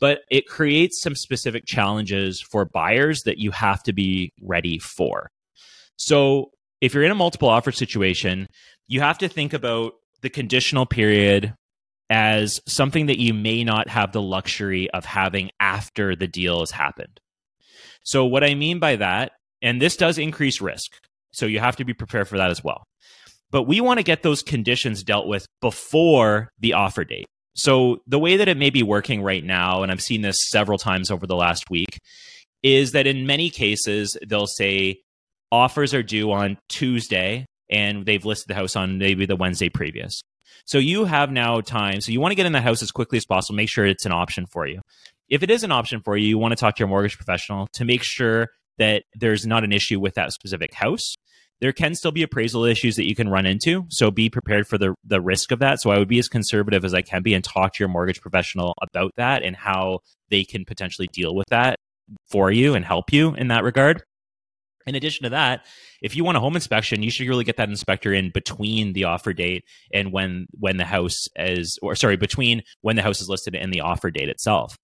But 0.00 0.22
it 0.28 0.48
creates 0.48 1.00
some 1.00 1.14
specific 1.14 1.66
challenges 1.66 2.40
for 2.40 2.64
buyers 2.64 3.22
that 3.22 3.38
you 3.38 3.52
have 3.52 3.80
to 3.84 3.92
be 3.92 4.32
ready 4.42 4.80
for. 4.80 5.30
So 5.96 6.50
if 6.84 6.92
you're 6.92 7.02
in 7.02 7.10
a 7.10 7.14
multiple 7.14 7.48
offer 7.48 7.72
situation, 7.72 8.46
you 8.88 9.00
have 9.00 9.16
to 9.16 9.26
think 9.26 9.54
about 9.54 9.94
the 10.20 10.28
conditional 10.28 10.84
period 10.84 11.54
as 12.10 12.60
something 12.66 13.06
that 13.06 13.18
you 13.18 13.32
may 13.32 13.64
not 13.64 13.88
have 13.88 14.12
the 14.12 14.20
luxury 14.20 14.90
of 14.90 15.06
having 15.06 15.50
after 15.58 16.14
the 16.14 16.26
deal 16.26 16.60
has 16.60 16.70
happened. 16.70 17.20
So, 18.02 18.26
what 18.26 18.44
I 18.44 18.54
mean 18.54 18.80
by 18.80 18.96
that, 18.96 19.32
and 19.62 19.80
this 19.80 19.96
does 19.96 20.18
increase 20.18 20.60
risk, 20.60 20.92
so 21.32 21.46
you 21.46 21.58
have 21.58 21.76
to 21.76 21.86
be 21.86 21.94
prepared 21.94 22.28
for 22.28 22.36
that 22.36 22.50
as 22.50 22.62
well. 22.62 22.84
But 23.50 23.62
we 23.62 23.80
want 23.80 23.98
to 23.98 24.04
get 24.04 24.22
those 24.22 24.42
conditions 24.42 25.02
dealt 25.02 25.26
with 25.26 25.46
before 25.62 26.50
the 26.58 26.74
offer 26.74 27.04
date. 27.04 27.24
So, 27.56 28.02
the 28.06 28.18
way 28.18 28.36
that 28.36 28.48
it 28.48 28.58
may 28.58 28.68
be 28.68 28.82
working 28.82 29.22
right 29.22 29.42
now, 29.42 29.82
and 29.82 29.90
I've 29.90 30.02
seen 30.02 30.20
this 30.20 30.36
several 30.50 30.76
times 30.76 31.10
over 31.10 31.26
the 31.26 31.34
last 31.34 31.70
week, 31.70 31.98
is 32.62 32.92
that 32.92 33.06
in 33.06 33.26
many 33.26 33.48
cases, 33.48 34.18
they'll 34.26 34.46
say, 34.46 34.98
offers 35.54 35.94
are 35.94 36.02
due 36.02 36.32
on 36.32 36.58
Tuesday 36.68 37.46
and 37.70 38.04
they've 38.04 38.24
listed 38.24 38.48
the 38.48 38.54
house 38.54 38.76
on 38.76 38.98
maybe 38.98 39.24
the 39.24 39.36
Wednesday 39.36 39.68
previous. 39.68 40.20
So 40.66 40.78
you 40.78 41.04
have 41.04 41.30
now 41.30 41.60
time. 41.60 42.00
So 42.00 42.12
you 42.12 42.20
want 42.20 42.32
to 42.32 42.36
get 42.36 42.46
in 42.46 42.52
the 42.52 42.60
house 42.60 42.82
as 42.82 42.90
quickly 42.90 43.18
as 43.18 43.24
possible, 43.24 43.56
make 43.56 43.68
sure 43.68 43.86
it's 43.86 44.06
an 44.06 44.12
option 44.12 44.46
for 44.46 44.66
you. 44.66 44.80
If 45.28 45.42
it 45.42 45.50
is 45.50 45.64
an 45.64 45.72
option 45.72 46.00
for 46.00 46.16
you, 46.16 46.26
you 46.26 46.38
want 46.38 46.52
to 46.52 46.56
talk 46.56 46.76
to 46.76 46.80
your 46.80 46.88
mortgage 46.88 47.16
professional 47.16 47.68
to 47.74 47.84
make 47.84 48.02
sure 48.02 48.48
that 48.78 49.04
there's 49.14 49.46
not 49.46 49.64
an 49.64 49.72
issue 49.72 50.00
with 50.00 50.14
that 50.14 50.32
specific 50.32 50.74
house. 50.74 51.14
There 51.60 51.72
can 51.72 51.94
still 51.94 52.12
be 52.12 52.22
appraisal 52.22 52.64
issues 52.64 52.96
that 52.96 53.08
you 53.08 53.14
can 53.14 53.28
run 53.28 53.46
into. 53.46 53.84
So 53.88 54.10
be 54.10 54.28
prepared 54.28 54.66
for 54.66 54.76
the, 54.76 54.94
the 55.04 55.20
risk 55.20 55.52
of 55.52 55.60
that. 55.60 55.80
So 55.80 55.90
I 55.90 55.98
would 55.98 56.08
be 56.08 56.18
as 56.18 56.28
conservative 56.28 56.84
as 56.84 56.92
I 56.92 57.02
can 57.02 57.22
be 57.22 57.32
and 57.32 57.44
talk 57.44 57.74
to 57.74 57.78
your 57.78 57.88
mortgage 57.88 58.20
professional 58.20 58.74
about 58.82 59.12
that 59.16 59.42
and 59.42 59.54
how 59.56 60.00
they 60.30 60.44
can 60.44 60.64
potentially 60.64 61.08
deal 61.12 61.34
with 61.34 61.46
that 61.50 61.78
for 62.28 62.50
you 62.50 62.74
and 62.74 62.84
help 62.84 63.12
you 63.12 63.34
in 63.34 63.48
that 63.48 63.64
regard. 63.64 64.02
In 64.86 64.94
addition 64.94 65.24
to 65.24 65.30
that, 65.30 65.64
if 66.02 66.14
you 66.14 66.24
want 66.24 66.36
a 66.36 66.40
home 66.40 66.56
inspection, 66.56 67.02
you 67.02 67.10
should 67.10 67.26
really 67.26 67.44
get 67.44 67.56
that 67.56 67.70
inspector 67.70 68.12
in 68.12 68.30
between 68.30 68.92
the 68.92 69.04
offer 69.04 69.32
date 69.32 69.64
and 69.92 70.12
when 70.12 70.46
when 70.58 70.76
the 70.76 70.84
house 70.84 71.26
is 71.36 71.78
or 71.82 71.94
sorry, 71.94 72.16
between 72.16 72.62
when 72.82 72.96
the 72.96 73.02
house 73.02 73.20
is 73.20 73.28
listed 73.28 73.54
and 73.54 73.72
the 73.72 73.80
offer 73.80 74.10
date 74.10 74.28
itself. 74.28 74.76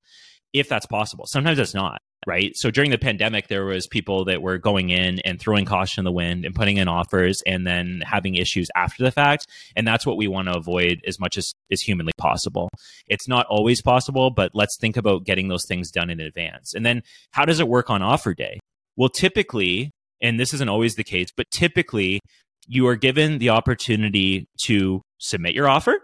If 0.52 0.68
that's 0.68 0.86
possible. 0.86 1.26
Sometimes 1.26 1.60
it's 1.60 1.74
not, 1.74 2.00
right? 2.26 2.50
So 2.56 2.72
during 2.72 2.90
the 2.90 2.98
pandemic 2.98 3.46
there 3.46 3.66
was 3.66 3.86
people 3.86 4.24
that 4.24 4.42
were 4.42 4.58
going 4.58 4.90
in 4.90 5.20
and 5.20 5.38
throwing 5.38 5.64
caution 5.64 6.00
in 6.00 6.04
the 6.04 6.10
wind 6.10 6.44
and 6.44 6.56
putting 6.56 6.78
in 6.78 6.88
offers 6.88 7.40
and 7.46 7.64
then 7.64 8.02
having 8.04 8.34
issues 8.34 8.68
after 8.74 9.04
the 9.04 9.12
fact, 9.12 9.46
and 9.76 9.86
that's 9.86 10.04
what 10.04 10.16
we 10.16 10.26
want 10.26 10.48
to 10.48 10.56
avoid 10.56 11.02
as 11.06 11.20
much 11.20 11.38
as 11.38 11.52
is 11.68 11.82
humanly 11.82 12.12
possible. 12.18 12.68
It's 13.06 13.28
not 13.28 13.46
always 13.46 13.80
possible, 13.80 14.30
but 14.30 14.50
let's 14.54 14.76
think 14.76 14.96
about 14.96 15.24
getting 15.24 15.46
those 15.46 15.66
things 15.66 15.92
done 15.92 16.10
in 16.10 16.18
advance. 16.18 16.74
And 16.74 16.84
then 16.84 17.02
how 17.30 17.44
does 17.44 17.60
it 17.60 17.68
work 17.68 17.88
on 17.88 18.02
offer 18.02 18.34
day? 18.34 18.58
Well, 19.00 19.08
typically, 19.08 19.92
and 20.20 20.38
this 20.38 20.52
isn't 20.52 20.68
always 20.68 20.94
the 20.94 21.04
case, 21.04 21.28
but 21.34 21.50
typically 21.50 22.20
you 22.66 22.86
are 22.86 22.96
given 22.96 23.38
the 23.38 23.48
opportunity 23.48 24.46
to 24.64 25.00
submit 25.16 25.54
your 25.54 25.70
offer 25.70 25.98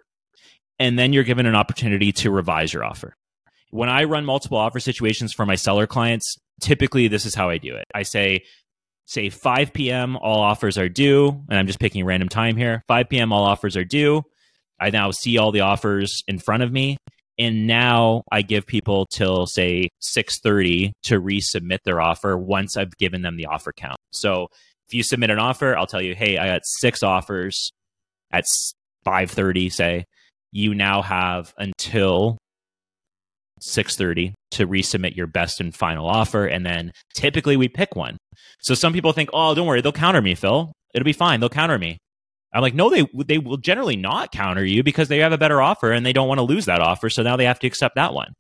and 0.79 0.99
then 0.99 1.13
you're 1.13 1.23
given 1.23 1.45
an 1.45 1.55
opportunity 1.55 2.11
to 2.13 2.31
revise 2.31 2.73
your 2.73 2.85
offer. 2.85 3.13
When 3.69 3.91
I 3.91 4.05
run 4.05 4.25
multiple 4.25 4.57
offer 4.57 4.81
situations 4.81 5.35
for 5.35 5.45
my 5.45 5.57
seller 5.57 5.87
clients, 5.87 6.39
typically 6.63 7.07
this 7.07 7.27
is 7.27 7.35
how 7.35 7.51
I 7.51 7.59
do 7.59 7.75
it. 7.77 7.85
I 7.95 8.03
say, 8.03 8.45
say 9.05 9.29
5 9.29 9.75
p.m., 9.75 10.17
all 10.17 10.41
offers 10.41 10.79
are 10.79 10.89
due, 10.89 11.29
and 11.51 11.59
I'm 11.59 11.67
just 11.67 11.79
picking 11.79 12.01
a 12.01 12.07
random 12.07 12.31
time 12.31 12.57
here. 12.57 12.83
5 12.89 13.11
p.m., 13.11 13.31
all 13.31 13.45
offers 13.45 13.77
are 13.77 13.85
due. 13.85 14.23
I 14.81 14.89
now 14.89 15.11
see 15.11 15.37
all 15.37 15.53
the 15.53 15.61
offers 15.61 16.23
in 16.27 16.39
front 16.39 16.63
of 16.63 16.73
me 16.73 16.97
and 17.39 17.67
now 17.67 18.23
I 18.33 18.43
give 18.43 18.67
people 18.67 19.07
till 19.07 19.47
say 19.47 19.89
6:30 20.01 20.93
to 21.05 21.21
resubmit 21.21 21.79
their 21.85 22.01
offer 22.01 22.37
once 22.37 22.77
I've 22.77 22.97
given 22.99 23.23
them 23.23 23.37
the 23.37 23.47
offer 23.47 23.73
count. 23.73 23.99
So 24.13 24.49
if 24.89 24.95
you 24.95 25.03
submit 25.03 25.31
an 25.31 25.39
offer, 25.39 25.77
I'll 25.77 25.87
tell 25.87 26.03
you, 26.03 26.15
"Hey, 26.15 26.39
I 26.39 26.47
got 26.47 26.63
6 26.65 27.03
offers 27.03 27.71
at 28.33 28.45
5:30 29.05 29.69
say. 29.69 30.05
You 30.53 30.75
now 30.75 31.03
have 31.03 31.53
until 31.59 32.39
6:30 33.61 34.35
to 34.53 34.67
resubmit 34.67 35.17
your 35.17 35.27
best 35.27 35.61
and 35.61 35.75
final 35.75 36.07
offer 36.07 36.47
and 36.47 36.65
then 36.65 36.93
typically 37.15 37.57
we 37.57 37.69
pick 37.69 37.97
one. 37.97 38.17
So 38.61 38.75
some 38.75 38.93
people 38.93 39.13
think, 39.13 39.31
"Oh, 39.33 39.55
don't 39.55 39.67
worry, 39.67 39.81
they'll 39.81 39.93
counter 39.93 40.23
me, 40.23 40.35
Phil. 40.35 40.73
It'll 40.95 41.05
be 41.05 41.13
fine. 41.13 41.41
They'll 41.41 41.49
counter 41.49 41.79
me." 41.79 41.99
I'm 42.57 42.63
like, 42.63 42.75
no, 42.75 42.89
they 42.89 43.07
they 43.27 43.37
will 43.37 43.59
generally 43.59 43.97
not 43.97 44.33
counter 44.33 44.65
you 44.65 44.83
because 44.83 45.09
they 45.09 45.19
have 45.19 45.33
a 45.33 45.37
better 45.37 45.61
offer 45.61 45.93
and 45.93 46.07
they 46.07 46.15
don't 46.15 46.27
want 46.27 46.39
to 46.39 46.45
lose 46.45 46.65
that 46.65 46.81
offer, 46.81 47.11
so 47.11 47.23
now 47.23 47.37
they 47.37 47.45
have 47.45 47.59
to 47.59 47.67
accept 47.67 47.97
that 47.97 48.15
one. 48.15 48.33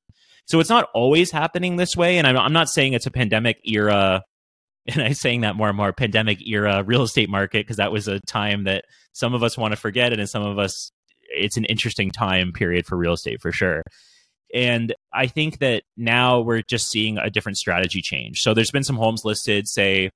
So 0.46 0.58
it's 0.58 0.70
not 0.70 0.88
always 0.94 1.30
happening 1.30 1.76
this 1.76 1.94
way, 1.94 2.16
and 2.16 2.26
I'm, 2.26 2.38
I'm 2.38 2.52
not 2.54 2.70
saying 2.70 2.94
it's 2.94 3.04
a 3.04 3.10
pandemic 3.10 3.60
era, 3.64 4.22
and 4.86 5.02
I'm 5.02 5.12
saying 5.12 5.42
that 5.42 5.54
more 5.54 5.68
and 5.68 5.76
more 5.76 5.92
pandemic 5.92 6.46
era 6.48 6.82
real 6.82 7.02
estate 7.02 7.28
market 7.28 7.66
because 7.66 7.76
that 7.76 7.92
was 7.92 8.08
a 8.08 8.18
time 8.20 8.64
that 8.64 8.86
some 9.12 9.34
of 9.34 9.42
us 9.42 9.58
want 9.58 9.72
to 9.72 9.76
forget 9.76 10.14
and 10.14 10.28
some 10.28 10.42
of 10.42 10.58
us 10.58 10.90
it's 11.28 11.58
an 11.58 11.66
interesting 11.66 12.10
time 12.10 12.52
period 12.52 12.86
for 12.86 12.96
real 12.96 13.12
estate 13.12 13.42
for 13.42 13.52
sure. 13.52 13.82
And 14.54 14.94
I 15.12 15.26
think 15.26 15.58
that 15.58 15.82
now 15.96 16.40
we're 16.40 16.62
just 16.62 16.88
seeing 16.88 17.18
a 17.18 17.28
different 17.28 17.58
strategy 17.58 18.00
change. 18.00 18.40
So 18.40 18.54
there's 18.54 18.70
been 18.70 18.84
some 18.84 18.96
homes 18.96 19.24
listed, 19.24 19.68
say 19.68 20.10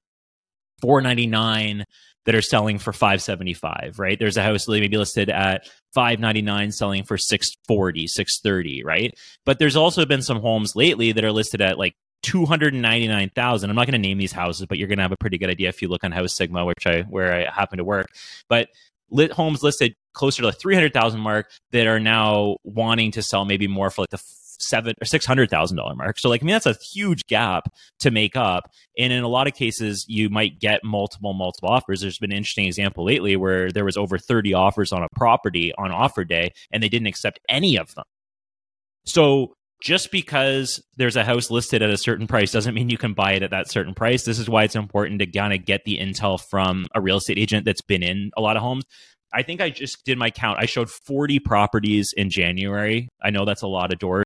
499 0.80 1.84
that 2.30 2.36
are 2.36 2.42
selling 2.42 2.78
for 2.78 2.92
575 2.92 3.98
right? 3.98 4.16
There's 4.16 4.36
a 4.36 4.42
house 4.42 4.64
that 4.66 4.70
maybe 4.70 4.96
listed 4.96 5.30
at 5.30 5.66
599 5.94 6.70
selling 6.70 7.02
for 7.02 7.18
640 7.18 8.06
630 8.06 8.84
right? 8.84 9.12
But 9.44 9.58
there's 9.58 9.74
also 9.74 10.06
been 10.06 10.22
some 10.22 10.40
homes 10.40 10.76
lately 10.76 11.10
that 11.10 11.24
are 11.24 11.32
listed 11.32 11.60
at 11.60 11.76
like 11.76 11.96
299,000 12.22 13.68
I'm 13.68 13.74
not 13.74 13.86
going 13.86 14.00
to 14.00 14.08
name 14.08 14.18
these 14.18 14.30
houses 14.30 14.64
but 14.66 14.78
you're 14.78 14.86
going 14.86 14.98
to 14.98 15.02
have 15.02 15.10
a 15.10 15.16
pretty 15.16 15.38
good 15.38 15.50
idea 15.50 15.70
if 15.70 15.82
you 15.82 15.88
look 15.88 16.04
on 16.04 16.12
HouseSigma 16.12 16.64
which 16.64 16.86
I 16.86 17.02
where 17.02 17.34
I 17.34 17.50
happen 17.50 17.78
to 17.78 17.84
work. 17.84 18.06
But 18.48 18.68
lit 19.10 19.32
homes 19.32 19.64
listed 19.64 19.96
closer 20.12 20.42
to 20.42 20.46
the 20.48 20.52
300,000 20.52 21.18
mark 21.18 21.50
that 21.72 21.88
are 21.88 21.98
now 21.98 22.58
wanting 22.62 23.10
to 23.12 23.22
sell 23.22 23.44
maybe 23.44 23.66
more 23.66 23.90
for 23.90 24.02
like 24.02 24.10
the 24.10 24.22
seven 24.60 24.94
or 25.00 25.04
six 25.04 25.26
hundred 25.26 25.50
thousand 25.50 25.76
dollar 25.76 25.94
mark. 25.94 26.18
So 26.18 26.28
like 26.28 26.42
I 26.42 26.46
mean 26.46 26.54
that's 26.54 26.66
a 26.66 26.76
huge 26.92 27.26
gap 27.26 27.64
to 28.00 28.10
make 28.10 28.36
up. 28.36 28.70
And 28.98 29.12
in 29.12 29.22
a 29.22 29.28
lot 29.28 29.46
of 29.46 29.54
cases 29.54 30.04
you 30.08 30.28
might 30.28 30.60
get 30.60 30.84
multiple, 30.84 31.34
multiple 31.34 31.70
offers. 31.70 32.00
There's 32.00 32.18
been 32.18 32.32
an 32.32 32.38
interesting 32.38 32.66
example 32.66 33.04
lately 33.04 33.36
where 33.36 33.70
there 33.70 33.84
was 33.84 33.96
over 33.96 34.18
30 34.18 34.54
offers 34.54 34.92
on 34.92 35.02
a 35.02 35.08
property 35.14 35.72
on 35.78 35.90
offer 35.90 36.24
day 36.24 36.52
and 36.70 36.82
they 36.82 36.88
didn't 36.88 37.08
accept 37.08 37.40
any 37.48 37.76
of 37.76 37.94
them. 37.94 38.04
So 39.04 39.54
just 39.82 40.10
because 40.10 40.82
there's 40.96 41.16
a 41.16 41.24
house 41.24 41.50
listed 41.50 41.82
at 41.82 41.90
a 41.90 41.96
certain 41.96 42.26
price 42.26 42.52
doesn't 42.52 42.74
mean 42.74 42.90
you 42.90 42.98
can 42.98 43.14
buy 43.14 43.32
it 43.32 43.42
at 43.42 43.50
that 43.50 43.70
certain 43.70 43.94
price. 43.94 44.24
This 44.24 44.38
is 44.38 44.48
why 44.48 44.64
it's 44.64 44.76
important 44.76 45.20
to 45.20 45.26
kind 45.26 45.54
of 45.54 45.64
get 45.64 45.84
the 45.84 45.98
intel 45.98 46.40
from 46.40 46.86
a 46.94 47.00
real 47.00 47.16
estate 47.16 47.38
agent 47.38 47.64
that's 47.64 47.80
been 47.80 48.02
in 48.02 48.30
a 48.36 48.40
lot 48.40 48.56
of 48.56 48.62
homes. 48.62 48.84
I 49.32 49.42
think 49.42 49.60
I 49.60 49.70
just 49.70 50.04
did 50.04 50.18
my 50.18 50.30
count. 50.30 50.58
I 50.60 50.66
showed 50.66 50.90
40 50.90 51.38
properties 51.38 52.12
in 52.16 52.30
January. 52.30 53.08
I 53.22 53.30
know 53.30 53.44
that's 53.44 53.62
a 53.62 53.68
lot 53.68 53.92
of 53.92 53.98
doors 53.98 54.24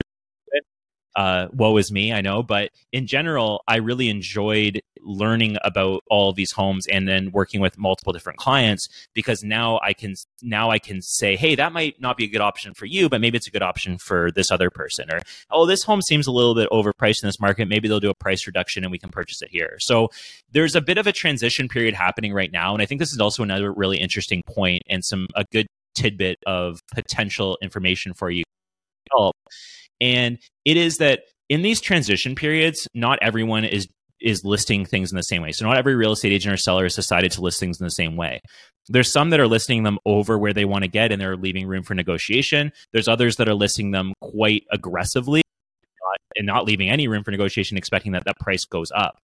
uh, 1.17 1.49
woe 1.53 1.77
is 1.77 1.93
me, 1.93 2.13
I 2.13 2.21
know. 2.21 2.43
But 2.43 2.71
in 2.93 3.07
general, 3.07 3.63
I 3.69 3.77
really 3.77 4.09
enjoyed 4.09 4.81
learning 5.01 5.57
about 5.63 6.03
all 6.09 6.33
these 6.33 6.53
homes 6.53 6.87
and 6.87 7.07
then 7.07 7.31
working 7.31 7.61
with 7.61 7.77
multiple 7.77 8.13
different 8.13 8.39
clients 8.39 8.89
because 9.13 9.43
now 9.45 9.79
I 9.83 9.93
can 9.93 10.15
now 10.43 10.71
I 10.71 10.79
can 10.79 11.03
say, 11.03 11.37
hey, 11.37 11.55
that 11.55 11.73
might 11.73 12.01
not 12.01 12.17
be 12.17 12.25
a 12.25 12.29
good 12.29 12.41
option 12.41 12.75
for 12.75 12.87
you, 12.87 13.09
but 13.09 13.21
maybe 13.21 13.37
it's 13.37 13.47
a 13.47 13.51
good 13.51 13.63
option 13.63 13.99
for 13.99 14.31
this 14.31 14.51
other 14.51 14.71
person. 14.71 15.13
Or 15.13 15.21
oh, 15.51 15.67
this 15.67 15.83
home 15.83 16.01
seems 16.03 16.27
a 16.27 16.33
little 16.33 16.55
bit 16.55 16.71
overpriced 16.71 17.23
in 17.23 17.29
this 17.29 17.41
market. 17.41 17.69
Maybe 17.69 17.87
they'll 17.87 18.01
do 18.01 18.11
a 18.11 18.15
price 18.15 18.47
reduction 18.47 18.83
and 18.83 18.91
we 18.91 18.99
can 18.99 19.11
purchase 19.11 19.43
it 19.43 19.51
here. 19.51 19.77
So 19.81 20.09
there's 20.51 20.75
a 20.75 20.81
bit 20.81 20.99
of 20.99 21.07
a 21.07 21.13
transition 21.13 21.69
period 21.69 21.95
happening 21.95 22.33
right 22.33 22.51
now, 22.51 22.73
and 22.73 22.83
I 22.83 22.87
think 22.87 22.99
this 22.99 23.13
is 23.13 23.21
also 23.21 23.43
another 23.43 23.73
really 23.73 23.99
interesting 23.99 24.43
point 24.47 24.83
and 24.89 25.05
some 25.05 25.29
a 25.35 25.45
good 25.53 25.67
tidbit 25.95 26.39
of 26.47 26.81
potential 26.93 27.57
information 27.63 28.15
for 28.15 28.31
you 28.31 28.43
and 30.01 30.39
it 30.65 30.77
is 30.77 30.99
that 30.99 31.25
in 31.49 31.63
these 31.63 31.81
transition 31.81 32.35
periods, 32.35 32.89
not 32.95 33.19
everyone 33.23 33.65
is 33.65 33.89
is 34.21 34.45
listing 34.45 34.87
things 34.87 35.13
in 35.13 35.17
the 35.17 35.23
same 35.23 35.43
way. 35.43 35.53
So 35.53 35.67
not 35.67 35.77
every 35.77 35.95
real 35.95 36.13
estate 36.13 36.33
agent 36.33 36.55
or 36.55 36.57
seller 36.57 36.85
has 36.85 36.95
decided 36.95 37.33
to 37.33 37.43
list 37.43 37.61
things 37.61 37.79
in 37.79 37.85
the 37.85 37.91
same 37.91 38.17
way. 38.17 38.41
There's 38.89 39.13
some 39.13 39.31
that 39.31 39.41
are 39.41 39.49
listing 39.49 39.83
them 39.83 39.99
over 40.07 40.39
where 40.39 40.55
they 40.55 40.65
want 40.65 40.83
to 40.83 40.89
get 40.89 41.13
and 41.13 41.21
they're 41.21 41.37
leaving 41.37 41.67
room 41.67 41.83
for 41.83 41.95
negotiation. 41.95 42.73
There's 42.93 43.09
others 43.09 43.37
that 43.37 43.49
are 43.49 43.55
listing 43.55 43.91
them 43.91 44.15
quite 44.23 44.65
aggressively 44.73 45.43
and 46.37 46.47
not 46.47 46.65
leaving 46.65 46.89
any 46.89 47.07
room 47.07 47.23
for 47.23 47.33
negotiation, 47.33 47.77
expecting 47.77 48.13
that 48.13 48.25
that 48.25 48.39
price 48.41 48.65
goes 48.65 48.91
up. 48.95 49.19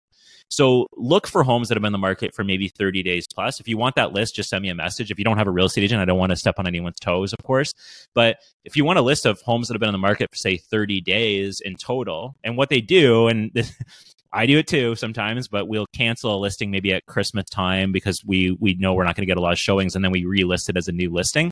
So 0.51 0.89
look 0.97 1.29
for 1.29 1.45
homes 1.45 1.69
that 1.69 1.77
have 1.77 1.81
been 1.81 1.89
in 1.89 1.93
the 1.93 1.99
market 1.99 2.35
for 2.35 2.43
maybe 2.43 2.69
30 2.69 3.03
days 3.05 3.27
plus. 3.33 3.61
If 3.61 3.69
you 3.69 3.79
want 3.79 3.95
that 3.95 4.13
list, 4.13 4.35
just 4.35 4.51
send 4.51 4.63
me 4.63 4.69
a 4.69 4.75
message. 4.75 5.11
If 5.11 5.19
you 5.19 5.25
don't 5.25 5.39
have 5.39 5.47
a 5.47 5.51
real 5.51 5.67
estate 5.67 5.85
agent, 5.85 6.03
I 6.03 6.05
don't 6.05 6.19
want 6.19 6.31
to 6.31 6.37
step 6.37 6.59
on 6.59 6.67
anyone's 6.67 6.99
toes, 6.99 7.33
of 7.33 7.39
course. 7.45 7.73
But 8.15 8.39
if 8.65 8.77
you 8.77 8.85
want 8.85 8.99
a 8.99 9.03
list 9.03 9.27
of 9.27 9.41
homes 9.43 9.69
that 9.69 9.75
have 9.75 9.81
been 9.81 9.89
on 9.89 9.93
the 9.95 9.99
market 9.99 10.29
for 10.31 10.37
say 10.37 10.57
30 10.57 11.01
days 11.03 11.61
in 11.65 11.77
total, 11.77 12.35
and 12.43 12.57
what 12.57 12.69
they 12.69 12.81
do, 12.81 13.29
and 13.29 13.53
I 14.33 14.47
do 14.47 14.59
it 14.59 14.67
too 14.67 14.97
sometimes, 14.97 15.47
but 15.47 15.69
we'll 15.69 15.87
cancel 15.93 16.35
a 16.35 16.39
listing 16.39 16.71
maybe 16.71 16.93
at 16.93 17.07
Christmas 17.07 17.45
time 17.49 17.93
because 17.93 18.25
we 18.25 18.57
we 18.61 18.75
know 18.75 18.95
we're 18.95 19.05
not 19.05 19.17
going 19.17 19.23
to 19.23 19.31
get 19.31 19.39
a 19.39 19.41
lot 19.41 19.53
of 19.53 19.59
showings, 19.59 19.95
and 19.95 20.05
then 20.05 20.11
we 20.11 20.25
relist 20.25 20.69
it 20.69 20.77
as 20.77 20.89
a 20.89 20.93
new 20.93 21.11
listing. 21.11 21.51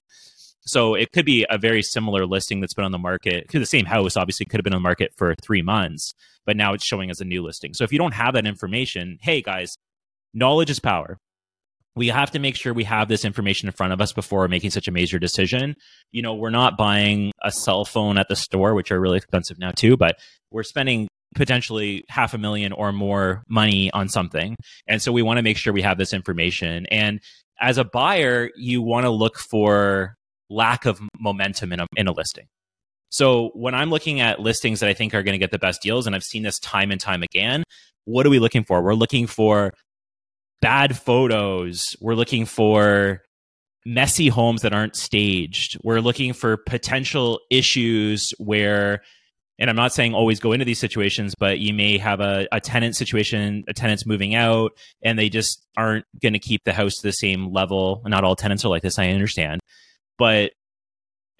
So 0.68 0.94
it 0.94 1.12
could 1.12 1.25
be 1.25 1.46
a 1.48 1.58
very 1.58 1.82
similar 1.82 2.26
listing 2.26 2.60
that's 2.60 2.75
been 2.75 2.84
on 2.84 2.92
the 2.92 2.98
market. 2.98 3.46
The 3.50 3.64
same 3.64 3.87
house 3.87 4.16
obviously 4.16 4.46
could 4.46 4.60
have 4.60 4.64
been 4.64 4.75
on 4.75 4.82
the 4.82 4.88
market 4.88 5.12
for 5.16 5.34
three 5.42 5.62
months, 5.62 6.14
but 6.46 6.56
now 6.56 6.75
it's 6.75 6.84
showing 6.84 7.10
as 7.10 7.20
a 7.20 7.25
new 7.25 7.42
listing. 7.42 7.75
So 7.75 7.84
if 7.84 7.92
you 7.92 7.98
don't 7.98 8.14
have 8.14 8.34
that 8.34 8.46
information, 8.46 9.18
hey 9.22 9.40
guys, 9.40 9.76
knowledge 10.34 10.70
is 10.70 10.78
power. 10.78 11.18
We 11.96 12.08
have 12.08 12.30
to 12.32 12.38
make 12.38 12.54
sure 12.54 12.72
we 12.72 12.84
have 12.84 13.08
this 13.08 13.25
information 13.25 13.68
in 13.68 13.72
front 13.72 13.92
of 13.92 14.00
us 14.00 14.12
before 14.12 14.46
making 14.46 14.70
such 14.70 14.87
a 14.87 14.92
major 14.92 15.18
decision. 15.18 15.75
You 16.12 16.22
know, 16.22 16.34
we're 16.34 16.50
not 16.50 16.76
buying 16.76 17.32
a 17.42 17.50
cell 17.50 17.84
phone 17.84 18.18
at 18.18 18.28
the 18.28 18.37
store, 18.37 18.75
which 18.75 18.92
are 18.92 19.00
really 19.00 19.16
expensive 19.16 19.58
now 19.58 19.72
too, 19.72 19.96
but 19.96 20.16
we're 20.52 20.62
spending 20.62 21.08
potentially 21.34 22.04
half 22.08 22.34
a 22.34 22.38
million 22.38 22.72
or 22.72 22.92
more 22.92 23.42
money 23.48 23.90
on 23.92 24.08
something. 24.08 24.54
And 24.87 25.02
so 25.02 25.12
we 25.12 25.22
want 25.22 25.38
to 25.38 25.42
make 25.42 25.56
sure 25.56 25.72
we 25.72 25.82
have 25.82 25.98
this 25.98 26.12
information. 26.12 26.87
And 26.87 27.20
as 27.60 27.78
a 27.78 27.84
buyer, 27.84 28.50
you 28.56 28.80
want 28.80 29.04
to 29.04 29.10
look 29.10 29.38
for 29.38 30.14
lack 30.50 30.87
of 30.87 31.00
momentum 31.19 31.73
in 31.73 31.81
a, 31.81 31.87
in 31.97 32.09
a 32.09 32.12
listing. 32.12 32.47
So 33.11 33.50
when 33.55 33.75
I'm 33.75 33.90
looking 33.90 34.21
at 34.21 34.40
listings 34.40 34.81
that 34.81 34.88
I 34.88 34.95
think 34.95 35.14
are 35.14 35.23
going 35.23 35.33
to 35.33 35.38
get 35.38 35.50
the 35.50 35.59
best 35.59 35.81
deals, 35.81 36.07
and 36.07 36.14
I've 36.14 36.25
seen 36.25 36.43
this 36.43 36.59
time 36.59 36.90
and 36.90 37.00
time 37.00 37.23
again, 37.23 37.64
what 38.05 38.26
are 38.26 38.31
we 38.31 38.38
looking 38.38 38.64
for? 38.64 38.83
We're 38.83 38.95
looking 38.95 39.26
for 39.26 39.73
bad 40.61 40.97
photos. 40.97 41.97
We're 42.00 42.14
looking 42.14 42.45
for 42.45 43.23
messy 43.87 44.28
homes 44.28 44.62
that 44.62 44.75
aren't 44.75 44.97
staged. 44.97 45.78
We're 45.83 46.00
looking 46.00 46.33
for 46.33 46.59
potential 46.59 47.41
issues 47.50 48.32
where, 48.39 49.02
and 49.58 49.71
I'm 49.71 49.76
not 49.76 49.95
saying 49.95 50.15
always 50.15 50.41
go 50.41 50.52
into 50.52 50.65
these 50.65 50.78
situations, 50.78 51.34
but 51.39 51.58
you 51.58 51.73
may 51.73 51.97
have 51.99 52.21
a, 52.21 52.47
a 52.52 52.61
tenant 52.61 52.97
situation, 52.97 53.65
a 53.69 53.73
tenant's 53.73 54.04
moving 54.04 54.34
out, 54.34 54.73
and 55.02 55.19
they 55.19 55.28
just 55.28 55.67
aren't 55.76 56.04
going 56.23 56.34
to 56.34 56.39
keep 56.39 56.65
the 56.65 56.73
house 56.73 56.97
to 56.97 57.02
the 57.06 57.13
same 57.13 57.52
level. 57.52 58.02
Not 58.04 58.25
all 58.25 58.37
tenants 58.37 58.65
are 58.65 58.69
like 58.69 58.82
this, 58.82 58.99
I 58.99 59.08
understand. 59.08 59.61
But 60.19 60.52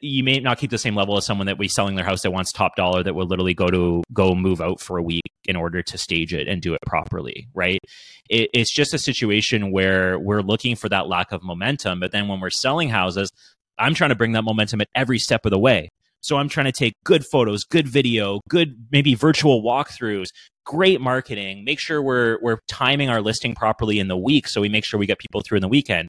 you 0.01 0.23
may 0.23 0.39
not 0.39 0.59
keep 0.59 0.71
the 0.71 0.79
same 0.79 0.95
level 0.95 1.17
as 1.17 1.27
someone 1.27 1.47
that 1.47 1.59
we 1.59 1.69
selling 1.69 1.97
their 1.97 2.05
house 2.05 2.23
that 2.23 2.31
wants 2.31 2.53
top 2.53 2.77
dollar 2.77 3.03
that 3.03 3.15
will 3.15 3.27
literally 3.27 3.55
go 3.55 3.67
to 3.67 4.03
go 4.13 4.35
move 4.35 4.61
out 4.61 4.81
for 4.81 4.97
a 4.97 5.03
week 5.03 5.23
in 5.45 5.57
order 5.57 5.83
to 5.83 5.99
stage 5.99 6.33
it 6.33 6.47
and 6.47 6.63
do 6.63 6.75
it 6.75 6.81
properly 6.87 7.49
right? 7.55 7.81
It, 8.29 8.51
it's 8.53 8.73
just 8.73 8.95
a 8.95 8.99
situation 8.99 9.73
where 9.73 10.19
we're 10.19 10.43
looking 10.43 10.77
for 10.77 10.89
that 10.89 11.09
lack 11.09 11.33
of 11.33 11.43
momentum 11.43 12.01
but 12.01 12.13
then 12.13 12.29
when 12.29 12.41
we're 12.41 12.51
selling 12.51 12.89
houses 12.89 13.31
i'm 13.79 13.95
trying 13.95 14.11
to 14.11 14.17
bring 14.17 14.33
that 14.33 14.43
momentum 14.43 14.81
at 14.81 14.89
every 14.95 15.19
step 15.19 15.45
of 15.45 15.51
the 15.51 15.59
way. 15.59 15.91
So 16.21 16.37
i'm 16.37 16.49
trying 16.49 16.67
to 16.67 16.73
take 16.73 16.95
good 17.05 17.25
photos 17.27 17.65
good 17.65 17.89
video 17.89 18.41
good 18.49 18.87
maybe 18.93 19.15
virtual 19.15 19.63
walkthroughs 19.63 20.29
great 20.65 21.01
marketing 21.01 21.65
make 21.65 21.81
sure 21.81 22.03
we're 22.03 22.39
we're 22.43 22.59
timing 22.69 23.09
our 23.09 23.23
listing 23.23 23.55
properly 23.55 23.99
in 23.99 24.09
the 24.09 24.17
week 24.17 24.47
so 24.47 24.61
we 24.61 24.69
make 24.69 24.85
sure 24.85 25.01
we 25.01 25.07
get 25.07 25.19
people 25.19 25.41
through 25.41 25.57
in 25.57 25.63
the 25.63 25.69
weekend 25.69 26.09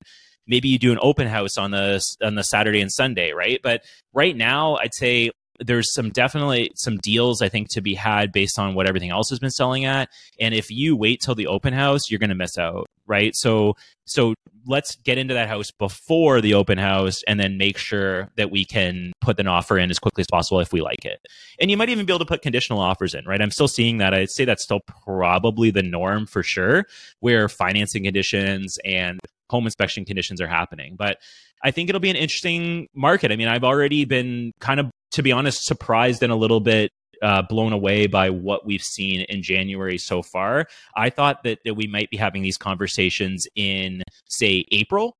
maybe 0.50 0.68
you 0.68 0.80
do 0.80 0.92
an 0.92 1.00
open 1.02 1.28
house 1.28 1.58
on 1.58 1.72
the 1.72 2.04
on 2.22 2.36
the 2.36 2.44
Saturday 2.44 2.82
and 2.82 2.92
Sunday, 2.92 3.32
right? 3.32 3.60
But 3.64 3.84
right 4.14 4.36
now, 4.36 4.76
I'd 4.76 4.94
say 4.94 5.32
there's 5.60 5.94
some 5.94 6.10
definitely 6.10 6.72
some 6.76 6.98
deals 6.98 7.42
I 7.42 7.50
think 7.50 7.70
to 7.72 7.82
be 7.82 7.94
had 7.94 8.32
based 8.32 8.58
on 8.58 8.74
what 8.74 8.88
everything 8.88 9.10
else 9.10 9.30
has 9.30 9.40
been 9.40 9.52
selling 9.52 9.86
at. 9.86 10.10
And 10.40 10.54
if 10.54 10.72
you 10.72 10.96
wait 10.96 11.22
till 11.22 11.36
the 11.36 11.48
open 11.48 11.74
house, 11.74 12.10
you're 12.10 12.20
going 12.20 12.30
to 12.30 12.36
miss 12.36 12.58
out, 12.58 12.88
right? 13.08 13.36
So 13.36 13.76
so 14.06 14.34
let's 14.66 14.96
get 14.98 15.18
into 15.18 15.34
that 15.34 15.48
house 15.48 15.72
before 15.72 16.42
the 16.42 16.54
open 16.54 16.78
house 16.78 17.22
and 17.28 17.40
then 17.40 17.58
make 17.58 17.78
sure 17.78 18.30
that 18.38 18.52
we 18.52 18.66
can 18.66 19.12
put 19.22 19.40
an 19.40 19.48
offer 19.48 19.78
in 19.78 19.90
as 19.90 20.00
quickly 20.00 20.22
as 20.22 20.28
possible 20.32 20.60
if 20.60 20.74
we 20.74 20.82
like 20.82 21.06
it. 21.06 21.20
And 21.60 21.70
you 21.70 21.78
might 21.78 21.90
even 21.90 22.06
be 22.06 22.14
able 22.14 22.20
to 22.20 22.26
put 22.26 22.42
conditional 22.42 22.80
offers 22.80 23.14
in, 23.14 23.26
right? 23.26 23.42
I'm 23.42 23.52
still 23.52 23.68
seeing 23.68 23.98
that. 23.98 24.14
I'd 24.14 24.30
say 24.30 24.46
that's 24.46 24.64
still 24.64 24.82
probably 25.04 25.72
the 25.72 25.84
norm 25.84 26.26
for 26.26 26.44
sure, 26.44 26.86
where 27.20 27.50
financing 27.50 28.04
conditions 28.04 28.78
and 28.86 29.20
home 29.50 29.66
inspection 29.66 30.06
conditions 30.06 30.42
are 30.42 30.48
happening. 30.48 30.96
But 30.98 31.18
I 31.64 31.72
think 31.72 31.90
it'll 31.90 32.00
be 32.00 32.10
an 32.10 32.16
interesting 32.16 32.88
market. 32.96 33.32
I 33.32 33.36
mean, 33.36 33.48
I've 33.48 33.64
already 33.64 34.06
been 34.06 34.54
kind 34.60 34.80
of, 34.80 34.90
to 35.12 35.24
be 35.24 35.32
honest, 35.32 35.66
surprised 35.66 36.24
and 36.24 36.32
a 36.32 36.36
little 36.36 36.60
bit 36.60 36.92
uh, 37.22 37.42
blown 37.42 37.74
away 37.74 38.08
by 38.08 38.30
what 38.30 38.66
we've 38.66 38.84
seen 38.84 39.22
in 39.22 39.44
January 39.44 39.98
so 39.98 40.22
far. 40.22 40.68
I 40.96 41.10
thought 41.10 41.44
that, 41.44 41.60
that 41.66 41.74
we 41.74 41.88
might 41.88 42.10
be 42.10 42.18
having 42.18 42.42
these 42.42 42.58
conversations 42.58 43.46
in, 43.56 44.04
say, 44.28 44.66
April, 44.72 45.18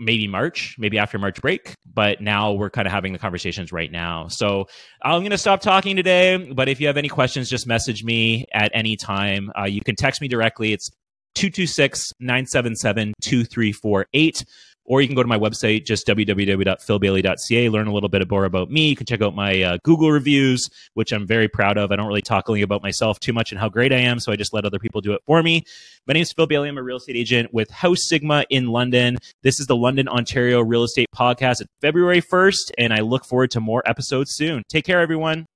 maybe 0.00 0.26
March, 0.26 0.74
maybe 0.76 0.98
after 0.98 1.18
March 1.18 1.40
break, 1.40 1.74
but 1.86 2.20
now 2.20 2.52
we're 2.52 2.70
kind 2.70 2.88
of 2.88 2.92
having 2.92 3.12
the 3.12 3.18
conversations 3.18 3.70
right 3.70 3.92
now. 3.92 4.26
So 4.26 4.66
I'm 5.04 5.20
going 5.20 5.30
to 5.30 5.38
stop 5.38 5.60
talking 5.60 5.94
today, 5.94 6.50
but 6.52 6.68
if 6.68 6.80
you 6.80 6.88
have 6.88 6.96
any 6.96 7.08
questions, 7.08 7.48
just 7.48 7.66
message 7.66 8.02
me 8.02 8.46
at 8.52 8.72
any 8.74 8.96
time. 8.96 9.52
Uh, 9.56 9.66
you 9.66 9.80
can 9.82 9.94
text 9.94 10.20
me 10.20 10.26
directly. 10.26 10.72
It's 10.72 10.90
226 11.34 12.12
977 12.20 13.14
2348. 13.20 14.44
Or 14.86 15.00
you 15.00 15.08
can 15.08 15.16
go 15.16 15.22
to 15.22 15.28
my 15.28 15.38
website, 15.38 15.86
just 15.86 16.06
www.philbailey.ca, 16.06 17.68
learn 17.70 17.86
a 17.86 17.92
little 17.92 18.08
bit 18.10 18.30
more 18.30 18.44
about 18.44 18.70
me. 18.70 18.88
You 18.88 18.96
can 18.96 19.06
check 19.06 19.22
out 19.22 19.34
my 19.34 19.62
uh, 19.62 19.78
Google 19.82 20.12
reviews, 20.12 20.68
which 20.92 21.10
I'm 21.10 21.26
very 21.26 21.48
proud 21.48 21.78
of. 21.78 21.90
I 21.90 21.96
don't 21.96 22.06
really 22.06 22.20
talk 22.20 22.48
about 22.48 22.82
myself 22.82 23.18
too 23.18 23.32
much 23.32 23.50
and 23.50 23.58
how 23.58 23.70
great 23.70 23.92
I 23.92 24.00
am, 24.00 24.20
so 24.20 24.30
I 24.30 24.36
just 24.36 24.52
let 24.52 24.66
other 24.66 24.78
people 24.78 25.00
do 25.00 25.14
it 25.14 25.22
for 25.24 25.42
me. 25.42 25.64
My 26.06 26.12
name 26.12 26.22
is 26.22 26.32
Phil 26.34 26.46
Bailey. 26.46 26.68
I'm 26.68 26.76
a 26.76 26.82
real 26.82 26.98
estate 26.98 27.16
agent 27.16 27.54
with 27.54 27.70
HouseSigma 27.70 28.44
in 28.50 28.66
London. 28.66 29.16
This 29.42 29.58
is 29.58 29.66
the 29.66 29.76
London, 29.76 30.06
Ontario 30.06 30.60
Real 30.60 30.84
Estate 30.84 31.08
Podcast. 31.14 31.62
February 31.80 32.20
1st, 32.20 32.72
and 32.76 32.92
I 32.92 33.00
look 33.00 33.24
forward 33.24 33.50
to 33.52 33.60
more 33.60 33.82
episodes 33.86 34.32
soon. 34.34 34.62
Take 34.68 34.84
care, 34.84 35.00
everyone. 35.00 35.46